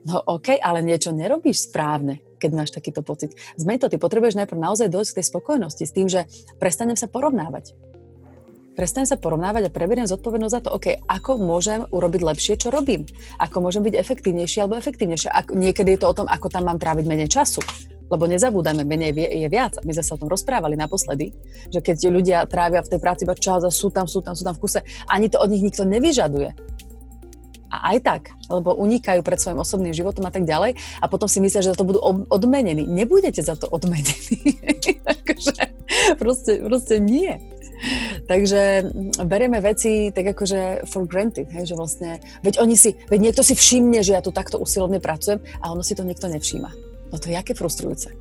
No 0.07 0.23
OK, 0.23 0.55
ale 0.55 0.79
niečo 0.85 1.11
nerobíš 1.11 1.67
správne, 1.67 2.23
keď 2.39 2.51
máš 2.55 2.71
takýto 2.71 3.03
pocit. 3.03 3.35
Zmeň 3.59 3.77
to, 3.81 3.87
ty 3.91 3.97
potrebuješ 3.99 4.39
najprv 4.39 4.55
naozaj 4.55 4.87
dojsť 4.87 5.11
k 5.11 5.17
tej 5.19 5.25
spokojnosti 5.35 5.83
s 5.83 5.91
tým, 5.91 6.07
že 6.07 6.23
prestanem 6.61 6.95
sa 6.95 7.11
porovnávať 7.11 7.75
prestanem 8.77 9.09
sa 9.09 9.17
porovnávať 9.17 9.67
a 9.67 9.73
preberiem 9.73 10.05
zodpovednosť 10.05 10.53
za 10.53 10.61
to, 10.61 10.69
OK, 10.77 11.01
ako 11.09 11.41
môžem 11.41 11.89
urobiť 11.89 12.21
lepšie, 12.21 12.53
čo 12.61 12.69
robím. 12.69 13.09
Ako 13.41 13.57
môžem 13.65 13.81
byť 13.81 13.97
efektívnejší 13.97 14.61
alebo 14.61 14.77
efektívnejšie. 14.77 15.33
Ako, 15.33 15.57
niekedy 15.57 15.97
je 15.97 16.05
to 16.05 16.13
o 16.13 16.17
tom, 16.21 16.29
ako 16.29 16.53
tam 16.53 16.69
mám 16.69 16.77
tráviť 16.77 17.09
menej 17.09 17.33
času. 17.33 17.65
Lebo 18.07 18.29
nezabúdajme, 18.29 18.85
menej 18.85 19.11
je 19.17 19.49
viac. 19.49 19.81
My 19.81 19.91
sme 19.97 20.05
sa 20.05 20.15
o 20.15 20.21
tom 20.21 20.29
rozprávali 20.29 20.77
naposledy, 20.77 21.33
že 21.73 21.81
keď 21.81 21.97
ľudia 22.07 22.37
trávia 22.45 22.85
v 22.85 22.95
tej 22.95 22.99
práci 23.01 23.25
iba 23.27 23.35
čas 23.35 23.65
a 23.65 23.73
sú 23.73 23.89
tam, 23.89 24.05
sú 24.05 24.21
tam, 24.21 24.37
sú 24.37 24.45
tam 24.45 24.55
v 24.55 24.61
kuse, 24.63 24.79
ani 25.09 25.27
to 25.27 25.41
od 25.41 25.49
nich 25.51 25.65
nikto 25.65 25.83
nevyžaduje. 25.83 26.53
A 27.67 27.91
aj 27.91 27.97
tak, 27.99 28.21
lebo 28.47 28.79
unikajú 28.79 29.19
pred 29.27 29.35
svojim 29.43 29.59
osobným 29.59 29.91
životom 29.91 30.23
a 30.23 30.31
tak 30.31 30.47
ďalej 30.47 30.79
a 31.03 31.05
potom 31.11 31.27
si 31.27 31.43
myslia, 31.43 31.59
že 31.59 31.75
za 31.75 31.79
to 31.83 31.83
budú 31.83 31.99
odmenení. 32.31 32.87
Nebudete 32.87 33.43
za 33.43 33.59
to 33.59 33.67
odmenení. 33.67 34.55
Takže 35.27 35.67
proste, 36.21 36.63
proste 36.63 36.95
nie. 37.03 37.35
Takže 38.27 38.91
berieme 39.23 39.63
veci 39.63 40.11
tak 40.11 40.35
akože 40.35 40.83
for 40.83 41.07
granted, 41.07 41.47
hej, 41.55 41.71
že 41.71 41.75
vlastne, 41.79 42.19
veď 42.43 42.59
oni 42.59 42.75
si, 42.75 42.91
veď 43.07 43.19
niekto 43.31 43.41
si 43.41 43.55
všimne, 43.55 44.03
že 44.03 44.19
ja 44.19 44.21
tu 44.21 44.35
takto 44.35 44.59
usilovne 44.59 44.99
pracujem 44.99 45.39
a 45.63 45.71
ono 45.71 45.79
si 45.79 45.95
to 45.95 46.03
niekto 46.03 46.27
nevšíma. 46.27 46.69
No 47.07 47.15
to 47.15 47.31
je 47.31 47.39
aké 47.39 47.55
frustrujúce. 47.55 48.11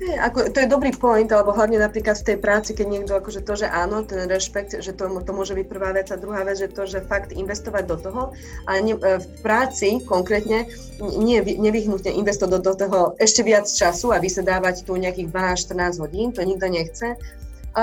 Ako, 0.00 0.48
to 0.48 0.64
je 0.64 0.72
dobrý 0.72 0.96
point, 0.96 1.28
alebo 1.28 1.52
hlavne 1.52 1.76
napríklad 1.76 2.16
v 2.16 2.32
tej 2.32 2.38
práci, 2.40 2.72
keď 2.72 2.86
niekto 2.88 3.12
akože 3.20 3.44
to, 3.44 3.52
že 3.52 3.68
áno, 3.68 4.00
ten 4.00 4.24
rešpekt, 4.24 4.80
že 4.80 4.96
to, 4.96 5.12
to 5.20 5.32
môže 5.36 5.52
byť 5.52 5.66
prvá 5.68 5.92
vec 5.92 6.08
a 6.08 6.16
druhá 6.16 6.40
vec, 6.40 6.56
že 6.56 6.72
to, 6.72 6.88
že 6.88 7.04
fakt 7.04 7.36
investovať 7.36 7.84
do 7.84 7.96
toho, 8.00 8.22
ale 8.64 8.78
ne, 8.80 8.96
v 8.96 9.26
práci 9.44 10.00
konkrétne 10.08 10.72
nie 11.20 11.44
nevyhnutne 11.44 12.16
investovať 12.16 12.48
do, 12.48 12.60
do 12.64 12.72
toho 12.80 12.98
ešte 13.20 13.44
viac 13.44 13.68
času 13.68 14.16
a 14.16 14.24
vysedávať 14.24 14.88
tu 14.88 14.96
nejakých 14.96 15.28
12-14 15.28 16.00
hodín, 16.00 16.32
to 16.32 16.40
nikto 16.48 16.66
nechce, 16.72 17.20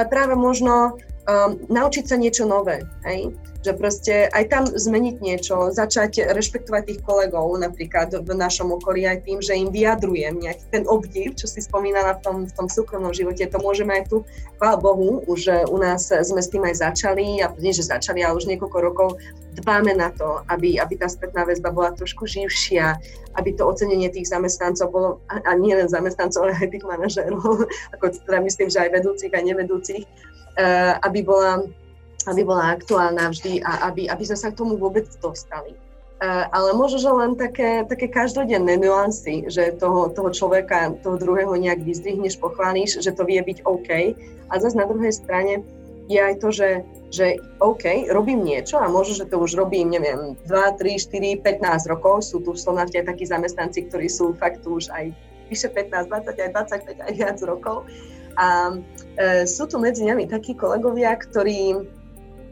práve 0.05 0.35
možno 0.35 0.97
um, 1.27 1.59
naučiť 1.67 2.05
sa 2.07 2.15
niečo 2.15 2.47
nové, 2.47 2.87
hej? 3.03 3.35
že 3.67 3.75
proste 3.75 4.15
aj 4.31 4.43
tam 4.47 4.63
zmeniť 4.63 5.15
niečo, 5.19 5.75
začať 5.75 6.31
rešpektovať 6.31 6.83
tých 6.87 6.99
kolegov 7.03 7.51
napríklad 7.59 8.15
v 8.23 8.31
našom 8.31 8.71
okolí 8.71 9.03
aj 9.03 9.27
tým, 9.27 9.43
že 9.43 9.59
im 9.59 9.73
vyjadrujem 9.73 10.39
nejaký 10.39 10.65
ten 10.71 10.83
obdiv, 10.87 11.35
čo 11.35 11.51
si 11.51 11.59
spomínala 11.59 12.15
v 12.15 12.21
tom, 12.23 12.37
v 12.47 12.53
tom 12.55 12.67
súkromnom 12.71 13.11
živote, 13.11 13.43
to 13.43 13.59
môžeme 13.59 13.91
aj 13.91 14.07
tu, 14.07 14.23
chvála 14.55 14.79
Bohu, 14.79 15.19
už 15.27 15.67
u 15.67 15.77
nás 15.83 16.07
sme 16.07 16.39
s 16.39 16.47
tým 16.47 16.63
aj 16.63 16.79
začali, 16.79 17.43
a 17.43 17.51
nie, 17.59 17.75
že 17.75 17.83
začali, 17.83 18.23
ale 18.23 18.39
už 18.39 18.47
niekoľko 18.47 18.77
rokov 18.79 19.09
dbáme 19.59 19.97
na 19.97 20.13
to, 20.13 20.45
aby, 20.47 20.79
aby 20.79 20.95
tá 20.95 21.09
spätná 21.09 21.43
väzba 21.43 21.73
bola 21.73 21.91
trošku 21.91 22.29
živšia, 22.29 22.95
aby 23.35 23.51
to 23.57 23.65
ocenenie 23.65 24.07
tých 24.13 24.29
zamestnancov 24.29 24.93
bolo, 24.93 25.09
a 25.27 25.51
nie 25.57 25.73
len 25.73 25.89
zamestnancov, 25.89 26.45
ale 26.45 26.53
aj 26.55 26.71
tých 26.71 26.85
manažérov, 26.85 27.67
ako 27.97 28.05
teda 28.23 28.39
myslím, 28.45 28.69
že 28.69 28.79
aj 28.85 28.89
vedúcich 29.01 29.33
a 29.33 29.41
nevedúcich, 29.41 30.05
eh, 30.05 30.36
aby 31.05 31.21
bola 31.21 31.61
aby 32.27 32.43
bola 32.43 32.75
aktuálna 32.75 33.31
vždy 33.31 33.63
a 33.63 33.87
aby, 33.87 34.11
aby 34.11 34.23
sme 34.27 34.37
sa 34.37 34.51
k 34.51 34.59
tomu 34.59 34.75
vôbec 34.75 35.07
dostali. 35.23 35.73
Uh, 36.17 36.49
ale 36.49 36.73
možno, 36.73 36.97
že 36.97 37.11
len 37.13 37.37
také, 37.37 37.85
také 37.85 38.09
každodenné 38.09 38.81
nuancy, 38.81 39.45
že 39.47 39.77
toho, 39.77 40.09
toho 40.09 40.33
človeka, 40.33 40.97
toho 41.05 41.15
druhého 41.21 41.53
nejak 41.53 41.85
vyzdvihneš, 41.85 42.41
pochválíš, 42.41 43.05
že 43.05 43.13
to 43.13 43.21
vie 43.21 43.37
byť 43.37 43.61
OK. 43.69 43.89
A 44.49 44.53
zase 44.57 44.75
na 44.75 44.89
druhej 44.89 45.13
strane 45.13 45.61
je 46.09 46.17
aj 46.17 46.41
to, 46.41 46.49
že, 46.49 46.81
že 47.13 47.37
OK, 47.61 48.09
robím 48.09 48.41
niečo 48.41 48.81
a 48.81 48.89
možno, 48.89 49.13
že 49.13 49.29
to 49.29 49.37
už 49.37 49.61
robím, 49.61 49.93
neviem, 49.93 50.33
2, 50.49 50.81
3, 50.81 51.37
4, 51.37 51.45
15 51.45 51.93
rokov. 51.93 52.25
Sú 52.25 52.41
tu 52.41 52.57
v 52.57 52.59
Slovnafte 52.65 52.97
aj 52.97 53.13
takí 53.13 53.29
zamestnanci, 53.29 53.85
ktorí 53.85 54.09
sú 54.09 54.33
fakt 54.41 54.65
už 54.65 54.89
aj 54.89 55.13
vyše 55.53 55.69
15, 55.69 56.09
20, 56.09 56.33
aj 56.33 56.51
25, 56.97 57.07
aj 57.07 57.11
viac 57.13 57.37
rokov. 57.45 57.85
A 58.41 58.73
sú 59.49 59.65
tu 59.65 59.81
medzi 59.81 60.05
nami 60.05 60.29
takí 60.29 60.53
kolegovia, 60.53 61.17
ktorí 61.17 61.81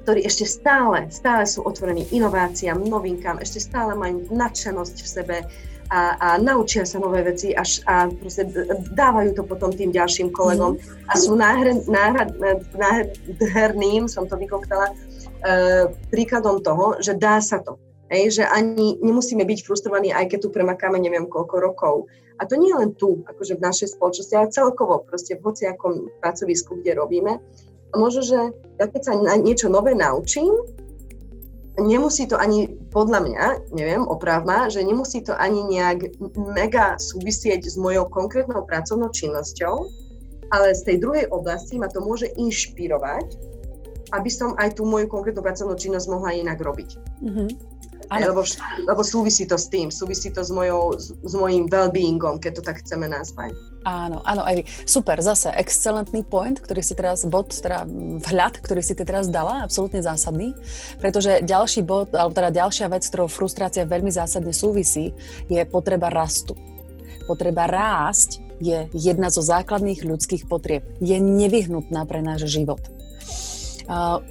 ktorí 0.05 0.21
ešte 0.21 0.45
stále, 0.45 1.09
stále 1.09 1.49
sú 1.49 1.65
otvorení 1.65 2.05
inováciám, 2.13 2.77
novinkám, 2.77 3.41
ešte 3.41 3.57
stále 3.57 3.97
majú 3.97 4.21
nadšenosť 4.29 4.97
v 5.01 5.09
sebe 5.09 5.41
a, 5.89 6.13
a 6.17 6.37
naučia 6.37 6.85
sa 6.85 7.01
nové 7.01 7.25
veci 7.25 7.57
až, 7.57 7.81
a 7.89 8.05
proste 8.09 8.45
dávajú 8.93 9.33
to 9.33 9.41
potom 9.45 9.73
tým 9.73 9.89
ďalším 9.89 10.29
kolegom 10.29 10.77
mm. 10.77 11.09
a 11.09 11.13
sú 11.17 11.33
nádherným, 12.77 14.05
som 14.05 14.29
to 14.29 14.37
vykoktala, 14.37 14.93
uh, 14.93 15.89
príkladom 16.09 16.61
toho, 16.61 17.01
že 17.01 17.17
dá 17.17 17.41
sa 17.41 17.61
to. 17.61 17.81
Hej, 18.05 18.37
že 18.37 18.43
ani 18.45 19.01
nemusíme 19.01 19.41
byť 19.41 19.65
frustrovaní, 19.65 20.13
aj 20.13 20.29
keď 20.29 20.39
tu 20.45 20.49
premakáme 20.53 21.01
neviem 21.01 21.25
koľko 21.25 21.55
rokov. 21.57 22.05
A 22.35 22.43
to 22.43 22.59
nie 22.59 22.75
len 22.75 22.91
tu, 22.99 23.23
akože 23.23 23.55
v 23.55 23.65
našej 23.65 23.95
spoločnosti, 23.95 24.35
ale 24.35 24.51
celkovo, 24.51 25.07
proste 25.07 25.39
v 25.39 25.43
hociakom 25.47 26.11
pracovisku, 26.19 26.83
kde 26.83 26.99
robíme, 26.99 27.39
a 27.91 27.95
možno, 27.95 28.27
že 28.27 28.39
ja 28.75 28.85
keď 28.91 29.01
sa 29.07 29.13
niečo 29.39 29.71
nové 29.71 29.95
naučím, 29.95 30.51
nemusí 31.79 32.27
to 32.27 32.35
ani, 32.35 32.67
podľa 32.91 33.19
mňa, 33.23 33.45
neviem, 33.71 34.03
opravma, 34.03 34.67
že 34.67 34.83
nemusí 34.83 35.23
to 35.23 35.31
ani 35.31 35.63
nejak 35.63 36.19
mega 36.35 36.99
súvisieť 36.99 37.63
s 37.63 37.79
mojou 37.79 38.07
konkrétnou 38.11 38.67
pracovnou 38.67 39.11
činnosťou, 39.11 39.87
ale 40.51 40.75
z 40.75 40.81
tej 40.87 40.97
druhej 41.03 41.25
oblasti 41.31 41.79
ma 41.79 41.87
to 41.87 42.03
môže 42.03 42.31
inšpirovať, 42.35 43.55
aby 44.13 44.29
som 44.29 44.53
aj 44.55 44.77
tú 44.77 44.87
moju 44.87 45.09
konkrétnu 45.09 45.41
pracovnú 45.43 45.75
činnosť 45.75 46.07
mohla 46.07 46.31
inak 46.35 46.61
robiť. 46.61 46.89
Mm-hmm. 47.23 47.47
Lebo, 48.11 48.41
lebo 48.85 49.01
súvisí 49.01 49.45
to 49.49 49.57
s 49.57 49.67
tým, 49.69 49.89
súvisí 49.89 50.29
to 50.29 50.45
s, 50.45 50.51
mojou, 50.53 50.93
s, 50.95 51.13
s 51.13 51.33
mojím 51.33 51.65
well-beingom, 51.69 52.37
keď 52.37 52.59
to 52.59 52.63
tak 52.65 52.81
chceme 52.85 53.09
nazvať. 53.09 53.55
Áno, 53.85 54.25
áno, 54.25 54.41
aj 54.41 54.65
super, 54.89 55.21
zase 55.21 55.53
excelentný 55.53 56.25
point, 56.25 56.57
ktorý 56.57 56.81
si 56.81 56.97
teraz, 56.97 57.21
bod, 57.29 57.53
teda 57.53 57.85
vhľad, 58.25 58.57
ktorý 58.57 58.81
si 58.81 58.97
ty 58.97 59.05
teraz 59.05 59.29
dala, 59.29 59.61
absolútne 59.61 60.01
zásadný, 60.01 60.57
pretože 60.97 61.45
ďalší 61.45 61.85
bod, 61.85 62.09
alebo 62.17 62.33
teda 62.33 62.49
ďalšia 62.49 62.89
vec, 62.89 63.05
ktorou 63.05 63.29
frustrácia 63.29 63.85
veľmi 63.85 64.09
zásadne 64.09 64.57
súvisí, 64.57 65.13
je 65.53 65.61
potreba 65.69 66.09
rastu. 66.09 66.57
Potreba 67.29 67.69
rásť 67.69 68.41
je 68.57 68.89
jedna 68.93 69.29
zo 69.29 69.45
základných 69.45 70.01
ľudských 70.01 70.49
potrieb. 70.49 70.85
Je 70.97 71.17
nevyhnutná 71.21 72.05
pre 72.09 72.25
náš 72.25 72.49
život. 72.49 72.94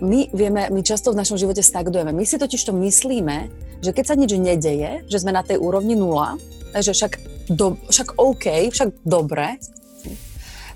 My 0.02 0.20
vieme, 0.34 0.66
my 0.66 0.80
často 0.82 1.14
v 1.14 1.20
našom 1.22 1.38
živote 1.38 1.62
stagnujeme. 1.62 2.10
My 2.10 2.26
si 2.26 2.38
totiž 2.38 2.66
to 2.66 2.72
myslíme, 2.74 3.50
že 3.78 3.94
keď 3.94 4.04
sa 4.04 4.18
nič 4.18 4.34
nedeje, 4.34 5.06
že 5.06 5.20
sme 5.22 5.30
na 5.30 5.46
tej 5.46 5.62
úrovni 5.62 5.94
nula, 5.94 6.34
že 6.74 6.90
však 6.90 7.12
do, 7.54 7.78
však 7.86 8.18
OK, 8.18 8.72
však 8.72 9.06
dobre, 9.06 9.62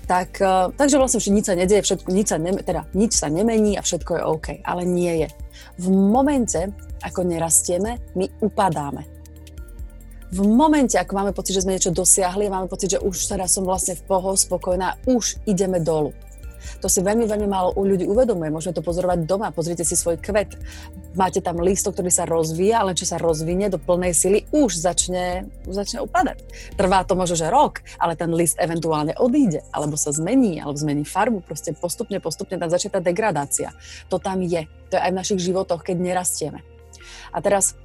tak, 0.09 0.41
uh, 0.41 0.73
takže 0.73 0.97
vlastne 0.97 1.21
nič 1.21 1.45
sa 1.45 1.53
nedieje, 1.53 1.85
všetko, 1.85 2.09
nič, 2.09 2.27
sa 2.33 2.41
ne, 2.41 2.49
teda, 2.57 2.89
nič 2.97 3.13
sa 3.13 3.29
nemení 3.29 3.77
a 3.77 3.85
všetko 3.85 4.11
je 4.17 4.23
OK, 4.25 4.47
ale 4.65 4.81
nie 4.81 5.21
je. 5.21 5.29
V 5.77 5.93
momente, 5.93 6.73
ako 7.05 7.29
nerastieme, 7.29 8.01
my 8.17 8.25
upadáme. 8.41 9.05
V 10.33 10.41
momente, 10.45 10.97
ako 10.97 11.13
máme 11.13 11.33
pocit, 11.33 11.57
že 11.57 11.61
sme 11.61 11.77
niečo 11.77 11.93
dosiahli, 11.93 12.49
máme 12.49 12.65
pocit, 12.65 12.97
že 12.97 13.01
už 13.01 13.17
teraz 13.29 13.53
som 13.53 13.65
vlastne 13.65 13.97
v 13.97 14.05
poho, 14.09 14.33
spokojná, 14.33 14.97
už 15.05 15.41
ideme 15.45 15.77
dolu. 15.77 16.09
To 16.79 16.87
si 16.87 17.01
veľmi, 17.01 17.25
veľmi 17.25 17.47
málo 17.49 17.73
u 17.73 17.83
ľudí 17.83 18.05
uvedomuje. 18.05 18.53
Môžeme 18.53 18.77
to 18.77 18.85
pozorovať 18.85 19.25
doma. 19.25 19.49
Pozrite 19.49 19.81
si 19.81 19.97
svoj 19.97 20.21
kvet. 20.21 20.53
Máte 21.17 21.41
tam 21.41 21.57
lístok, 21.57 21.97
ktorý 21.97 22.11
sa 22.13 22.29
rozvíja, 22.29 22.85
ale 22.85 22.93
čo 22.93 23.09
sa 23.09 23.17
rozvinie 23.17 23.67
do 23.73 23.81
plnej 23.81 24.13
sily, 24.13 24.45
už 24.53 24.77
začne, 24.77 25.49
už 25.65 25.73
začne 25.73 26.05
upadať. 26.05 26.45
Trvá 26.77 27.01
to 27.03 27.17
možno, 27.17 27.35
že 27.35 27.49
rok, 27.49 27.81
ale 27.97 28.13
ten 28.13 28.29
list 28.29 28.61
eventuálne 28.61 29.17
odíde, 29.17 29.65
alebo 29.73 29.97
sa 29.97 30.13
zmení, 30.13 30.61
alebo 30.61 30.77
zmení 30.77 31.03
farbu. 31.03 31.41
Proste 31.41 31.73
postupne, 31.73 32.21
postupne 32.21 32.61
tam 32.61 32.69
začne 32.69 32.93
tá 32.93 33.01
degradácia. 33.01 33.73
To 34.13 34.21
tam 34.21 34.45
je. 34.45 34.69
To 34.93 34.97
je 34.97 35.01
aj 35.01 35.11
v 35.11 35.19
našich 35.19 35.39
životoch, 35.41 35.81
keď 35.81 35.97
nerastieme. 35.97 36.61
A 37.33 37.41
teraz 37.41 37.77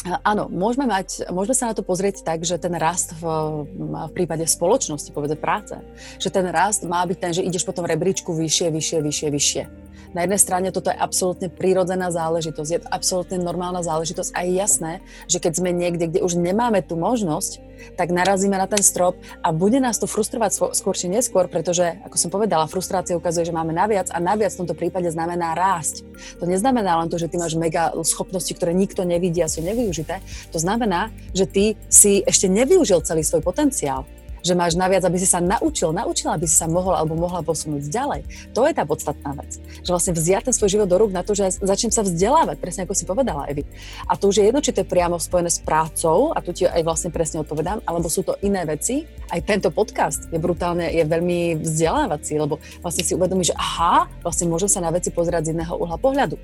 Áno, 0.00 0.48
môžeme, 0.48 0.88
mať, 0.88 1.28
môžeme 1.28 1.52
sa 1.52 1.68
na 1.68 1.76
to 1.76 1.84
pozrieť 1.84 2.24
tak, 2.24 2.40
že 2.40 2.56
ten 2.56 2.72
rast 2.72 3.12
v, 3.20 3.24
v 3.68 4.12
prípade 4.16 4.48
spoločnosti, 4.48 5.12
povedzme 5.12 5.36
práce, 5.36 5.76
že 6.16 6.32
ten 6.32 6.48
rast 6.48 6.88
má 6.88 7.04
byť 7.04 7.18
ten, 7.20 7.32
že 7.36 7.44
ideš 7.44 7.68
po 7.68 7.76
tom 7.76 7.84
rebríčku 7.84 8.32
vyššie, 8.32 8.72
vyššie, 8.72 8.98
vyššie, 9.04 9.28
vyššie 9.28 9.64
Na 10.10 10.26
jednej 10.26 10.42
strane 10.42 10.68
toto 10.74 10.90
je 10.90 10.98
absolútne 10.98 11.46
prírodzená 11.46 12.10
záležitosť, 12.10 12.70
je 12.70 12.80
to 12.82 12.88
absolútne 12.90 13.38
normálna 13.38 13.86
záležitosť 13.86 14.34
a 14.34 14.42
je 14.42 14.52
jasné, 14.58 14.92
že 15.30 15.38
keď 15.38 15.52
sme 15.62 15.70
niekde, 15.70 16.10
kde 16.10 16.20
už 16.26 16.34
nemáme 16.34 16.82
tú 16.82 16.98
možnosť, 16.98 17.62
tak 17.96 18.12
narazíme 18.12 18.58
na 18.58 18.68
ten 18.68 18.82
strop 18.84 19.16
a 19.40 19.54
bude 19.54 19.80
nás 19.80 19.96
to 19.96 20.10
frustrovať 20.10 20.74
skôr 20.76 20.94
či 20.98 21.08
neskôr, 21.08 21.48
pretože, 21.48 21.96
ako 22.04 22.16
som 22.18 22.28
povedala, 22.28 22.68
frustrácia 22.68 23.16
ukazuje, 23.16 23.48
že 23.48 23.56
máme 23.56 23.72
naviac 23.72 24.12
a 24.12 24.20
naviac 24.20 24.52
v 24.52 24.60
tomto 24.66 24.76
prípade 24.76 25.08
znamená 25.08 25.56
rásť. 25.56 26.04
To 26.42 26.44
neznamená 26.44 27.00
len 27.00 27.08
to, 27.08 27.16
že 27.16 27.32
ty 27.32 27.40
máš 27.40 27.56
mega 27.56 27.94
schopnosti, 28.04 28.52
ktoré 28.52 28.76
nikto 28.76 29.06
nevidí 29.06 29.40
a 29.40 29.48
sú 29.48 29.64
nevyužité. 29.64 30.20
To 30.52 30.58
znamená, 30.60 31.08
že 31.32 31.48
ty 31.48 31.64
si 31.88 32.20
ešte 32.26 32.50
nevyužil 32.50 33.00
celý 33.00 33.24
svoj 33.24 33.40
potenciál 33.40 34.04
že 34.40 34.56
máš 34.56 34.74
naviac, 34.76 35.04
aby 35.04 35.18
si 35.20 35.28
sa 35.28 35.38
naučil, 35.38 35.92
naučila, 35.92 36.36
aby 36.36 36.46
si 36.48 36.56
sa 36.56 36.66
mohol 36.66 36.96
alebo 36.96 37.16
mohla 37.16 37.44
posunúť 37.44 37.88
ďalej. 37.88 38.20
To 38.56 38.64
je 38.64 38.72
tá 38.72 38.84
podstatná 38.88 39.36
vec. 39.36 39.60
Že 39.84 39.90
vlastne 39.92 40.12
vziať 40.16 40.42
ten 40.50 40.54
svoj 40.56 40.70
život 40.78 40.88
do 40.88 40.96
rúk 40.96 41.12
na 41.12 41.22
to, 41.22 41.36
že 41.36 41.60
začnem 41.60 41.92
sa 41.92 42.02
vzdelávať, 42.04 42.56
presne 42.58 42.84
ako 42.88 42.94
si 42.96 43.04
povedala, 43.04 43.46
Evi. 43.48 43.64
A 44.08 44.16
to 44.16 44.32
už 44.32 44.40
je 44.40 44.44
jedno, 44.48 44.60
či 44.64 44.72
to 44.72 44.82
je 44.82 44.88
priamo 44.88 45.20
spojené 45.20 45.52
s 45.52 45.60
prácou, 45.60 46.32
a 46.34 46.38
tu 46.40 46.52
ti 46.52 46.64
aj 46.66 46.82
vlastne 46.84 47.10
presne 47.12 47.42
odpovedám, 47.42 47.84
alebo 47.84 48.08
sú 48.08 48.24
to 48.24 48.36
iné 48.44 48.64
veci. 48.64 49.04
Aj 49.30 49.38
tento 49.42 49.70
podcast 49.70 50.26
je 50.30 50.38
brutálne, 50.38 50.90
je 50.90 51.04
veľmi 51.06 51.62
vzdelávací, 51.62 52.38
lebo 52.38 52.58
vlastne 52.82 53.04
si 53.06 53.14
uvedomíš, 53.14 53.54
že 53.54 53.58
aha, 53.58 54.10
vlastne 54.24 54.50
môžem 54.50 54.70
sa 54.70 54.82
na 54.82 54.90
veci 54.90 55.14
pozerať 55.14 55.50
z 55.50 55.52
iného 55.54 55.74
uhla 55.76 55.98
pohľadu. 55.98 56.36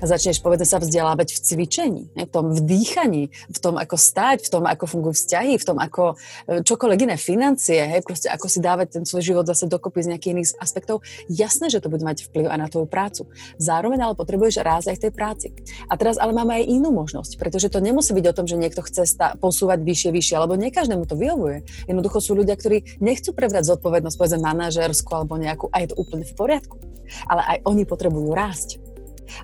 A 0.00 0.04
začneš, 0.04 0.42
povedzme 0.44 0.68
sa, 0.68 0.82
vzdelávať 0.82 1.32
v 1.32 1.38
cvičení, 1.40 2.02
v 2.12 2.28
tom 2.28 2.52
vdýchaní, 2.52 3.32
v 3.32 3.58
tom, 3.58 3.80
ako 3.80 3.96
stať, 3.96 4.44
v 4.46 4.50
tom, 4.52 4.64
ako 4.68 4.84
fungujú 4.84 5.14
vzťahy, 5.16 5.54
v 5.56 5.64
tom, 5.64 5.78
ako 5.80 6.02
e, 6.12 6.60
čokoľvek 6.66 7.00
iné, 7.08 7.16
financie, 7.32 7.80
hej, 7.80 8.04
proste 8.04 8.28
ako 8.28 8.44
si 8.44 8.60
dávať 8.60 9.00
ten 9.00 9.04
svoj 9.08 9.24
život 9.24 9.48
zase 9.48 9.64
dokopy 9.64 10.04
z 10.04 10.08
nejakých 10.12 10.32
iných 10.36 10.48
aspektov. 10.60 11.00
Jasné, 11.32 11.72
že 11.72 11.80
to 11.80 11.88
bude 11.88 12.04
mať 12.04 12.28
vplyv 12.28 12.52
aj 12.52 12.58
na 12.60 12.68
tvoju 12.68 12.84
prácu. 12.84 13.22
Zároveň 13.56 14.04
ale 14.04 14.12
potrebuješ 14.12 14.60
rásť 14.60 14.92
aj 14.92 14.96
v 15.00 15.02
tej 15.08 15.12
práci. 15.16 15.48
A 15.88 15.96
teraz 15.96 16.20
ale 16.20 16.36
máme 16.36 16.60
aj 16.60 16.68
inú 16.68 16.92
možnosť, 16.92 17.40
pretože 17.40 17.72
to 17.72 17.80
nemusí 17.80 18.12
byť 18.12 18.26
o 18.28 18.36
tom, 18.36 18.44
že 18.44 18.60
niekto 18.60 18.84
chce 18.84 19.08
stá- 19.08 19.32
posúvať 19.40 19.80
vyššie, 19.80 20.12
vyššie, 20.12 20.34
alebo 20.36 20.60
nie 20.60 20.68
každému 20.68 21.08
to 21.08 21.16
vyhovuje. 21.16 21.64
Jednoducho 21.88 22.20
sú 22.20 22.36
ľudia, 22.36 22.52
ktorí 22.60 23.00
nechcú 23.00 23.32
prebrať 23.32 23.72
zodpovednosť, 23.72 24.16
povedzme 24.20 24.44
manažersku 24.44 25.08
alebo 25.16 25.40
nejakú, 25.40 25.72
a 25.72 25.80
je 25.80 25.88
to 25.88 25.96
úplne 25.96 26.28
v 26.28 26.36
poriadku. 26.36 26.76
Ale 27.24 27.40
aj 27.56 27.58
oni 27.64 27.88
potrebujú 27.88 28.28
rásť. 28.36 28.82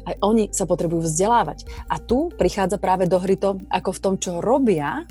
Aj 0.05 0.15
oni 0.21 0.53
sa 0.53 0.69
potrebujú 0.69 1.09
vzdelávať. 1.09 1.65
A 1.89 1.97
tu 1.97 2.29
prichádza 2.37 2.77
práve 2.77 3.09
do 3.09 3.17
hry 3.17 3.41
to, 3.41 3.57
ako 3.73 3.97
v 3.97 4.03
tom, 4.05 4.15
čo 4.21 4.45
robia, 4.45 5.09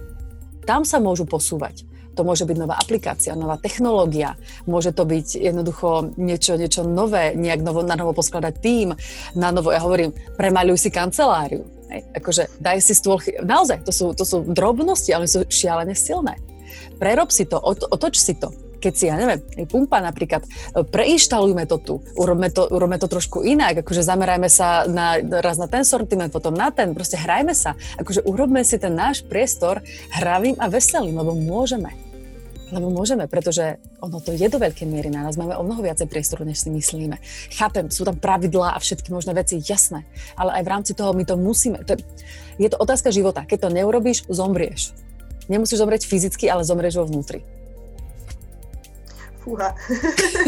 tam 0.68 0.84
sa 0.84 1.00
môžu 1.00 1.24
posúvať. 1.24 1.88
To 2.18 2.26
môže 2.26 2.50
byť 2.50 2.58
nová 2.58 2.82
aplikácia, 2.82 3.38
nová 3.38 3.62
technológia, 3.62 4.34
môže 4.66 4.90
to 4.90 5.06
byť 5.06 5.38
jednoducho 5.38 6.18
niečo, 6.18 6.58
niečo 6.58 6.82
nové, 6.82 7.38
nejak 7.38 7.62
novo, 7.62 7.86
na 7.86 7.94
novo 7.94 8.18
poskladať 8.18 8.54
tým, 8.58 8.98
na 9.38 9.54
novo, 9.54 9.70
ja 9.70 9.78
hovorím, 9.86 10.18
premaľuj 10.34 10.82
si 10.82 10.90
kanceláriu. 10.90 11.62
Hej, 11.94 12.02
akože 12.18 12.44
daj 12.58 12.82
si 12.82 12.98
stôl, 12.98 13.22
naozaj, 13.46 13.86
to 13.86 13.94
sú, 13.94 14.18
to 14.18 14.26
sú 14.26 14.44
drobnosti, 14.50 15.14
ale 15.14 15.30
sú 15.30 15.46
šialene 15.46 15.94
silné. 15.94 16.42
Prerob 16.98 17.30
si 17.30 17.46
to, 17.46 17.62
otoč 17.62 18.18
si 18.18 18.34
to 18.34 18.50
keď 18.78 18.94
si, 18.94 19.06
ja 19.10 19.18
neviem, 19.18 19.42
pumpa 19.66 19.98
napríklad, 20.00 20.46
preinštalujme 20.94 21.66
to 21.66 21.78
tu, 21.82 21.96
urobme 22.14 22.54
to, 22.54 22.70
urobme 22.70 23.02
to 23.02 23.10
trošku 23.10 23.42
inak, 23.42 23.82
akože 23.82 24.06
zamerajme 24.06 24.48
sa 24.48 24.86
na, 24.86 25.18
raz 25.20 25.58
na 25.58 25.66
ten 25.66 25.82
sortiment, 25.82 26.30
potom 26.30 26.54
na 26.54 26.70
ten, 26.70 26.94
proste 26.94 27.18
hrajme 27.18 27.58
sa, 27.58 27.74
akože 27.98 28.24
urobme 28.30 28.62
si 28.62 28.78
ten 28.78 28.94
náš 28.94 29.26
priestor 29.26 29.82
hravým 30.14 30.62
a 30.62 30.70
veselým, 30.70 31.18
lebo 31.18 31.34
môžeme. 31.34 32.07
Lebo 32.68 32.92
môžeme, 32.92 33.32
pretože 33.32 33.80
ono 34.04 34.20
to 34.20 34.36
je 34.36 34.44
do 34.52 34.60
veľkej 34.60 34.84
miery 34.84 35.08
na 35.08 35.24
nás. 35.24 35.40
Máme 35.40 35.56
o 35.56 35.64
mnoho 35.64 35.80
viacej 35.80 36.12
priestoru, 36.12 36.44
než 36.44 36.68
si 36.68 36.70
myslíme. 36.70 37.16
Chápem, 37.56 37.88
sú 37.88 38.04
tam 38.04 38.20
pravidlá 38.20 38.76
a 38.76 38.80
všetky 38.84 39.08
možné 39.08 39.32
veci, 39.32 39.64
jasné. 39.64 40.04
Ale 40.36 40.52
aj 40.60 40.64
v 40.68 40.72
rámci 40.76 40.92
toho 40.92 41.16
my 41.16 41.24
to 41.24 41.40
musíme. 41.40 41.80
To 41.88 41.96
je, 41.96 42.04
je 42.60 42.68
to 42.68 42.76
otázka 42.76 43.08
života. 43.16 43.48
Keď 43.48 43.68
to 43.68 43.70
neurobíš, 43.72 44.28
zomrieš. 44.28 44.92
Nemusíš 45.48 45.80
zomrieť 45.80 46.04
fyzicky, 46.04 46.52
ale 46.52 46.68
zomrieš 46.68 47.00
vo 47.00 47.08
vnútri. 47.08 47.40
Fúha. 49.48 49.72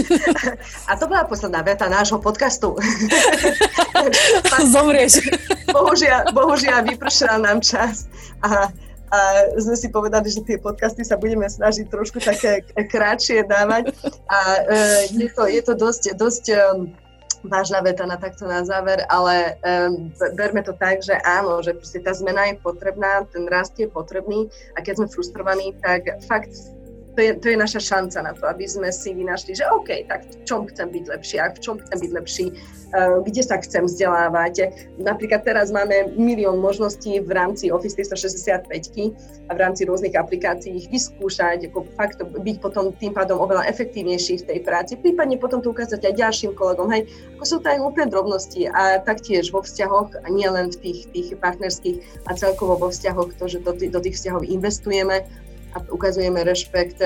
A 0.91 0.99
to 0.99 1.07
bola 1.07 1.23
posledná 1.23 1.63
veta 1.63 1.87
nášho 1.87 2.19
podcastu. 2.19 2.75
Zomrieš. 4.75 5.23
Bohužiaľ, 5.71 6.35
bohužiaľ 6.35 6.83
vypršal 6.83 7.39
nám 7.39 7.63
čas. 7.63 8.11
A 8.43 8.67
a 9.09 9.19
sme 9.57 9.75
si 9.75 9.87
povedali, 9.89 10.29
že 10.29 10.45
tie 10.45 10.61
podcasty 10.61 11.01
sa 11.01 11.17
budeme 11.17 11.49
snažiť 11.49 11.89
trošku 11.89 12.21
také 12.21 12.61
krátšie 12.89 13.45
dávať. 13.45 13.93
A 14.29 14.39
e, 14.39 14.61
je, 15.17 15.29
to, 15.33 15.43
je 15.49 15.61
to 15.65 15.73
dosť, 15.73 16.03
dosť 16.13 16.43
um, 16.53 16.93
vážna 17.43 17.81
veta 17.81 18.05
na 18.05 18.17
takto 18.19 18.45
na 18.45 18.61
záver, 18.61 19.01
ale 19.09 19.55
um, 19.63 20.11
berme 20.35 20.61
to 20.61 20.75
tak, 20.75 21.01
že 21.01 21.15
áno, 21.23 21.63
že 21.63 21.75
tá 22.03 22.11
zmena 22.11 22.51
je 22.51 22.59
potrebná, 22.59 23.23
ten 23.31 23.47
rast 23.47 23.79
je 23.79 23.87
potrebný 23.87 24.51
a 24.75 24.83
keď 24.83 25.03
sme 25.03 25.07
frustrovaní, 25.13 25.73
tak 25.79 26.19
fakt 26.27 26.78
to 27.19 27.23
je, 27.27 27.35
to 27.35 27.47
je 27.51 27.57
naša 27.59 27.83
šanca 27.83 28.23
na 28.23 28.31
to, 28.31 28.47
aby 28.47 28.63
sme 28.63 28.87
si 28.95 29.11
vynašli, 29.11 29.51
že 29.51 29.67
OK, 29.67 30.07
tak 30.07 30.23
v 30.23 30.39
čom 30.47 30.63
chcem 30.71 30.87
byť 30.87 31.03
lepší, 31.11 31.35
a 31.43 31.51
v 31.51 31.59
čom 31.59 31.75
chcem 31.75 31.97
byť 31.99 32.11
lepší, 32.15 32.45
uh, 32.95 33.19
kde 33.19 33.43
sa 33.43 33.59
chcem 33.59 33.83
vzdelávať. 33.83 34.71
Napríklad 35.03 35.43
teraz 35.43 35.67
máme 35.67 36.15
milión 36.15 36.63
možností 36.63 37.19
v 37.19 37.27
rámci 37.35 37.75
Office 37.75 37.99
365 37.99 38.71
a 38.71 39.51
v 39.51 39.59
rámci 39.59 39.83
rôznych 39.83 40.15
aplikácií 40.15 40.79
ich 40.79 40.87
vyskúšať, 40.87 41.67
ako 41.67 41.91
fakt 41.99 42.23
byť 42.23 42.55
potom 42.63 42.95
tým 42.95 43.11
pádom 43.11 43.43
oveľa 43.43 43.67
efektívnejší 43.67 44.47
v 44.47 44.55
tej 44.55 44.59
práci, 44.63 44.95
prípadne 44.95 45.35
potom 45.35 45.59
to 45.59 45.75
ukázať 45.75 45.99
aj 45.99 46.15
ďalším 46.15 46.55
kolegom. 46.55 46.87
Hej, 46.87 47.11
ako 47.35 47.43
sú 47.43 47.57
to 47.59 47.67
aj 47.67 47.83
úplne 47.83 48.07
drobnosti 48.07 48.63
a 48.71 49.03
taktiež 49.03 49.51
vo 49.51 49.59
vzťahoch, 49.59 50.23
a 50.23 50.27
nie 50.31 50.47
len 50.47 50.71
v 50.71 50.87
tých, 50.87 50.99
tých 51.11 51.27
partnerských 51.35 52.31
a 52.31 52.39
celkovo 52.39 52.79
vo 52.79 52.87
vzťahoch, 52.87 53.35
to, 53.35 53.51
že 53.51 53.59
do, 53.59 53.75
do 53.75 53.99
tých 53.99 54.15
vzťahov 54.15 54.47
investujeme, 54.47 55.27
a 55.75 55.77
ukazujeme 55.93 56.41
rešpekt 56.41 56.97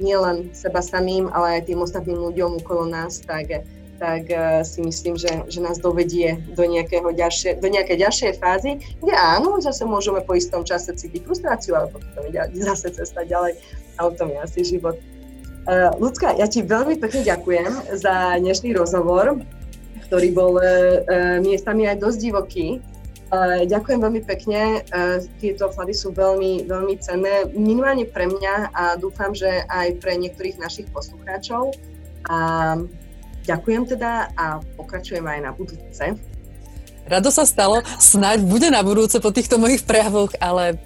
nielen 0.00 0.52
seba 0.52 0.84
samým, 0.84 1.32
ale 1.32 1.60
aj 1.60 1.72
tým 1.72 1.80
ostatným 1.80 2.20
ľuďom 2.20 2.60
okolo 2.60 2.88
nás, 2.88 3.20
tak, 3.24 3.64
tak 4.00 4.28
eh, 4.28 4.64
si 4.64 4.80
myslím, 4.84 5.16
že, 5.16 5.44
že 5.48 5.60
nás 5.60 5.80
dovedie 5.80 6.40
do, 6.56 6.64
nejakého 6.64 7.12
ďalšie, 7.12 7.60
do 7.60 7.68
nejakej 7.68 8.00
ďalšej 8.00 8.32
fázy, 8.40 8.80
kde 9.00 9.14
áno, 9.16 9.60
zase 9.60 9.84
môžeme 9.84 10.24
po 10.24 10.36
istom 10.36 10.64
čase 10.64 10.92
cítiť 10.96 11.24
frustráciu, 11.24 11.76
ale 11.76 11.92
potom 11.92 12.24
je 12.28 12.40
zase 12.68 12.92
cesta 12.92 13.24
ďalej 13.24 13.60
a 14.00 14.08
o 14.08 14.10
tom 14.12 14.32
je 14.32 14.38
asi 14.40 14.60
život. 14.64 14.96
Ľudská, 16.00 16.34
ja 16.40 16.48
ti 16.48 16.64
veľmi 16.64 16.98
pekne 16.98 17.20
ďakujem 17.22 17.94
za 17.94 18.40
dnešný 18.40 18.74
rozhovor, 18.74 19.38
ktorý 20.08 20.28
bol 20.32 20.56
miestami 21.44 21.84
aj 21.86 22.00
dosť 22.00 22.18
divoký. 22.18 22.66
Ďakujem 23.30 24.00
veľmi 24.02 24.22
pekne. 24.26 24.82
Tieto 25.38 25.70
vklady 25.70 25.94
sú 25.94 26.10
veľmi, 26.10 26.66
veľmi 26.66 26.94
cenné, 26.98 27.46
minimálne 27.54 28.02
pre 28.02 28.26
mňa 28.26 28.74
a 28.74 28.84
dúfam, 28.98 29.30
že 29.30 29.62
aj 29.70 30.02
pre 30.02 30.18
niektorých 30.18 30.58
našich 30.58 30.90
poslucháčov. 30.90 31.70
A 32.26 32.74
ďakujem 33.46 33.86
teda 33.86 34.34
a 34.34 34.58
pokračujem 34.74 35.22
aj 35.22 35.38
na 35.46 35.50
budúce. 35.54 36.18
Rado 37.06 37.30
sa 37.30 37.46
stalo, 37.46 37.82
snáď 38.02 38.42
bude 38.42 38.68
na 38.70 38.82
budúce 38.82 39.22
po 39.22 39.30
týchto 39.30 39.62
mojich 39.62 39.86
prejavoch, 39.86 40.34
ale 40.42 40.78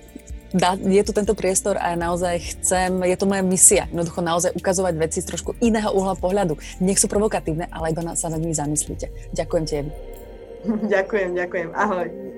je 0.85 1.03
tu 1.03 1.13
tento 1.17 1.35
priestor 1.35 1.75
a 1.81 1.99
naozaj 1.99 2.39
chcem, 2.55 3.03
je 3.11 3.17
to 3.19 3.27
moja 3.27 3.43
misia, 3.43 3.85
jednoducho 3.91 4.21
naozaj 4.23 4.55
ukazovať 4.55 4.95
veci 5.01 5.19
z 5.19 5.29
trošku 5.35 5.59
iného 5.59 5.91
uhla 5.91 6.15
pohľadu. 6.15 6.55
Nech 6.79 7.01
sú 7.01 7.11
provokatívne, 7.11 7.67
ale 7.73 7.91
iba 7.91 8.15
sa 8.15 8.31
nad 8.31 8.39
nimi 8.39 8.55
zamyslíte. 8.55 9.35
Ďakujem 9.35 9.65
ti. 9.67 9.77
ďakujem, 10.95 11.35
ďakujem. 11.35 11.69
Ahoj. 11.75 12.34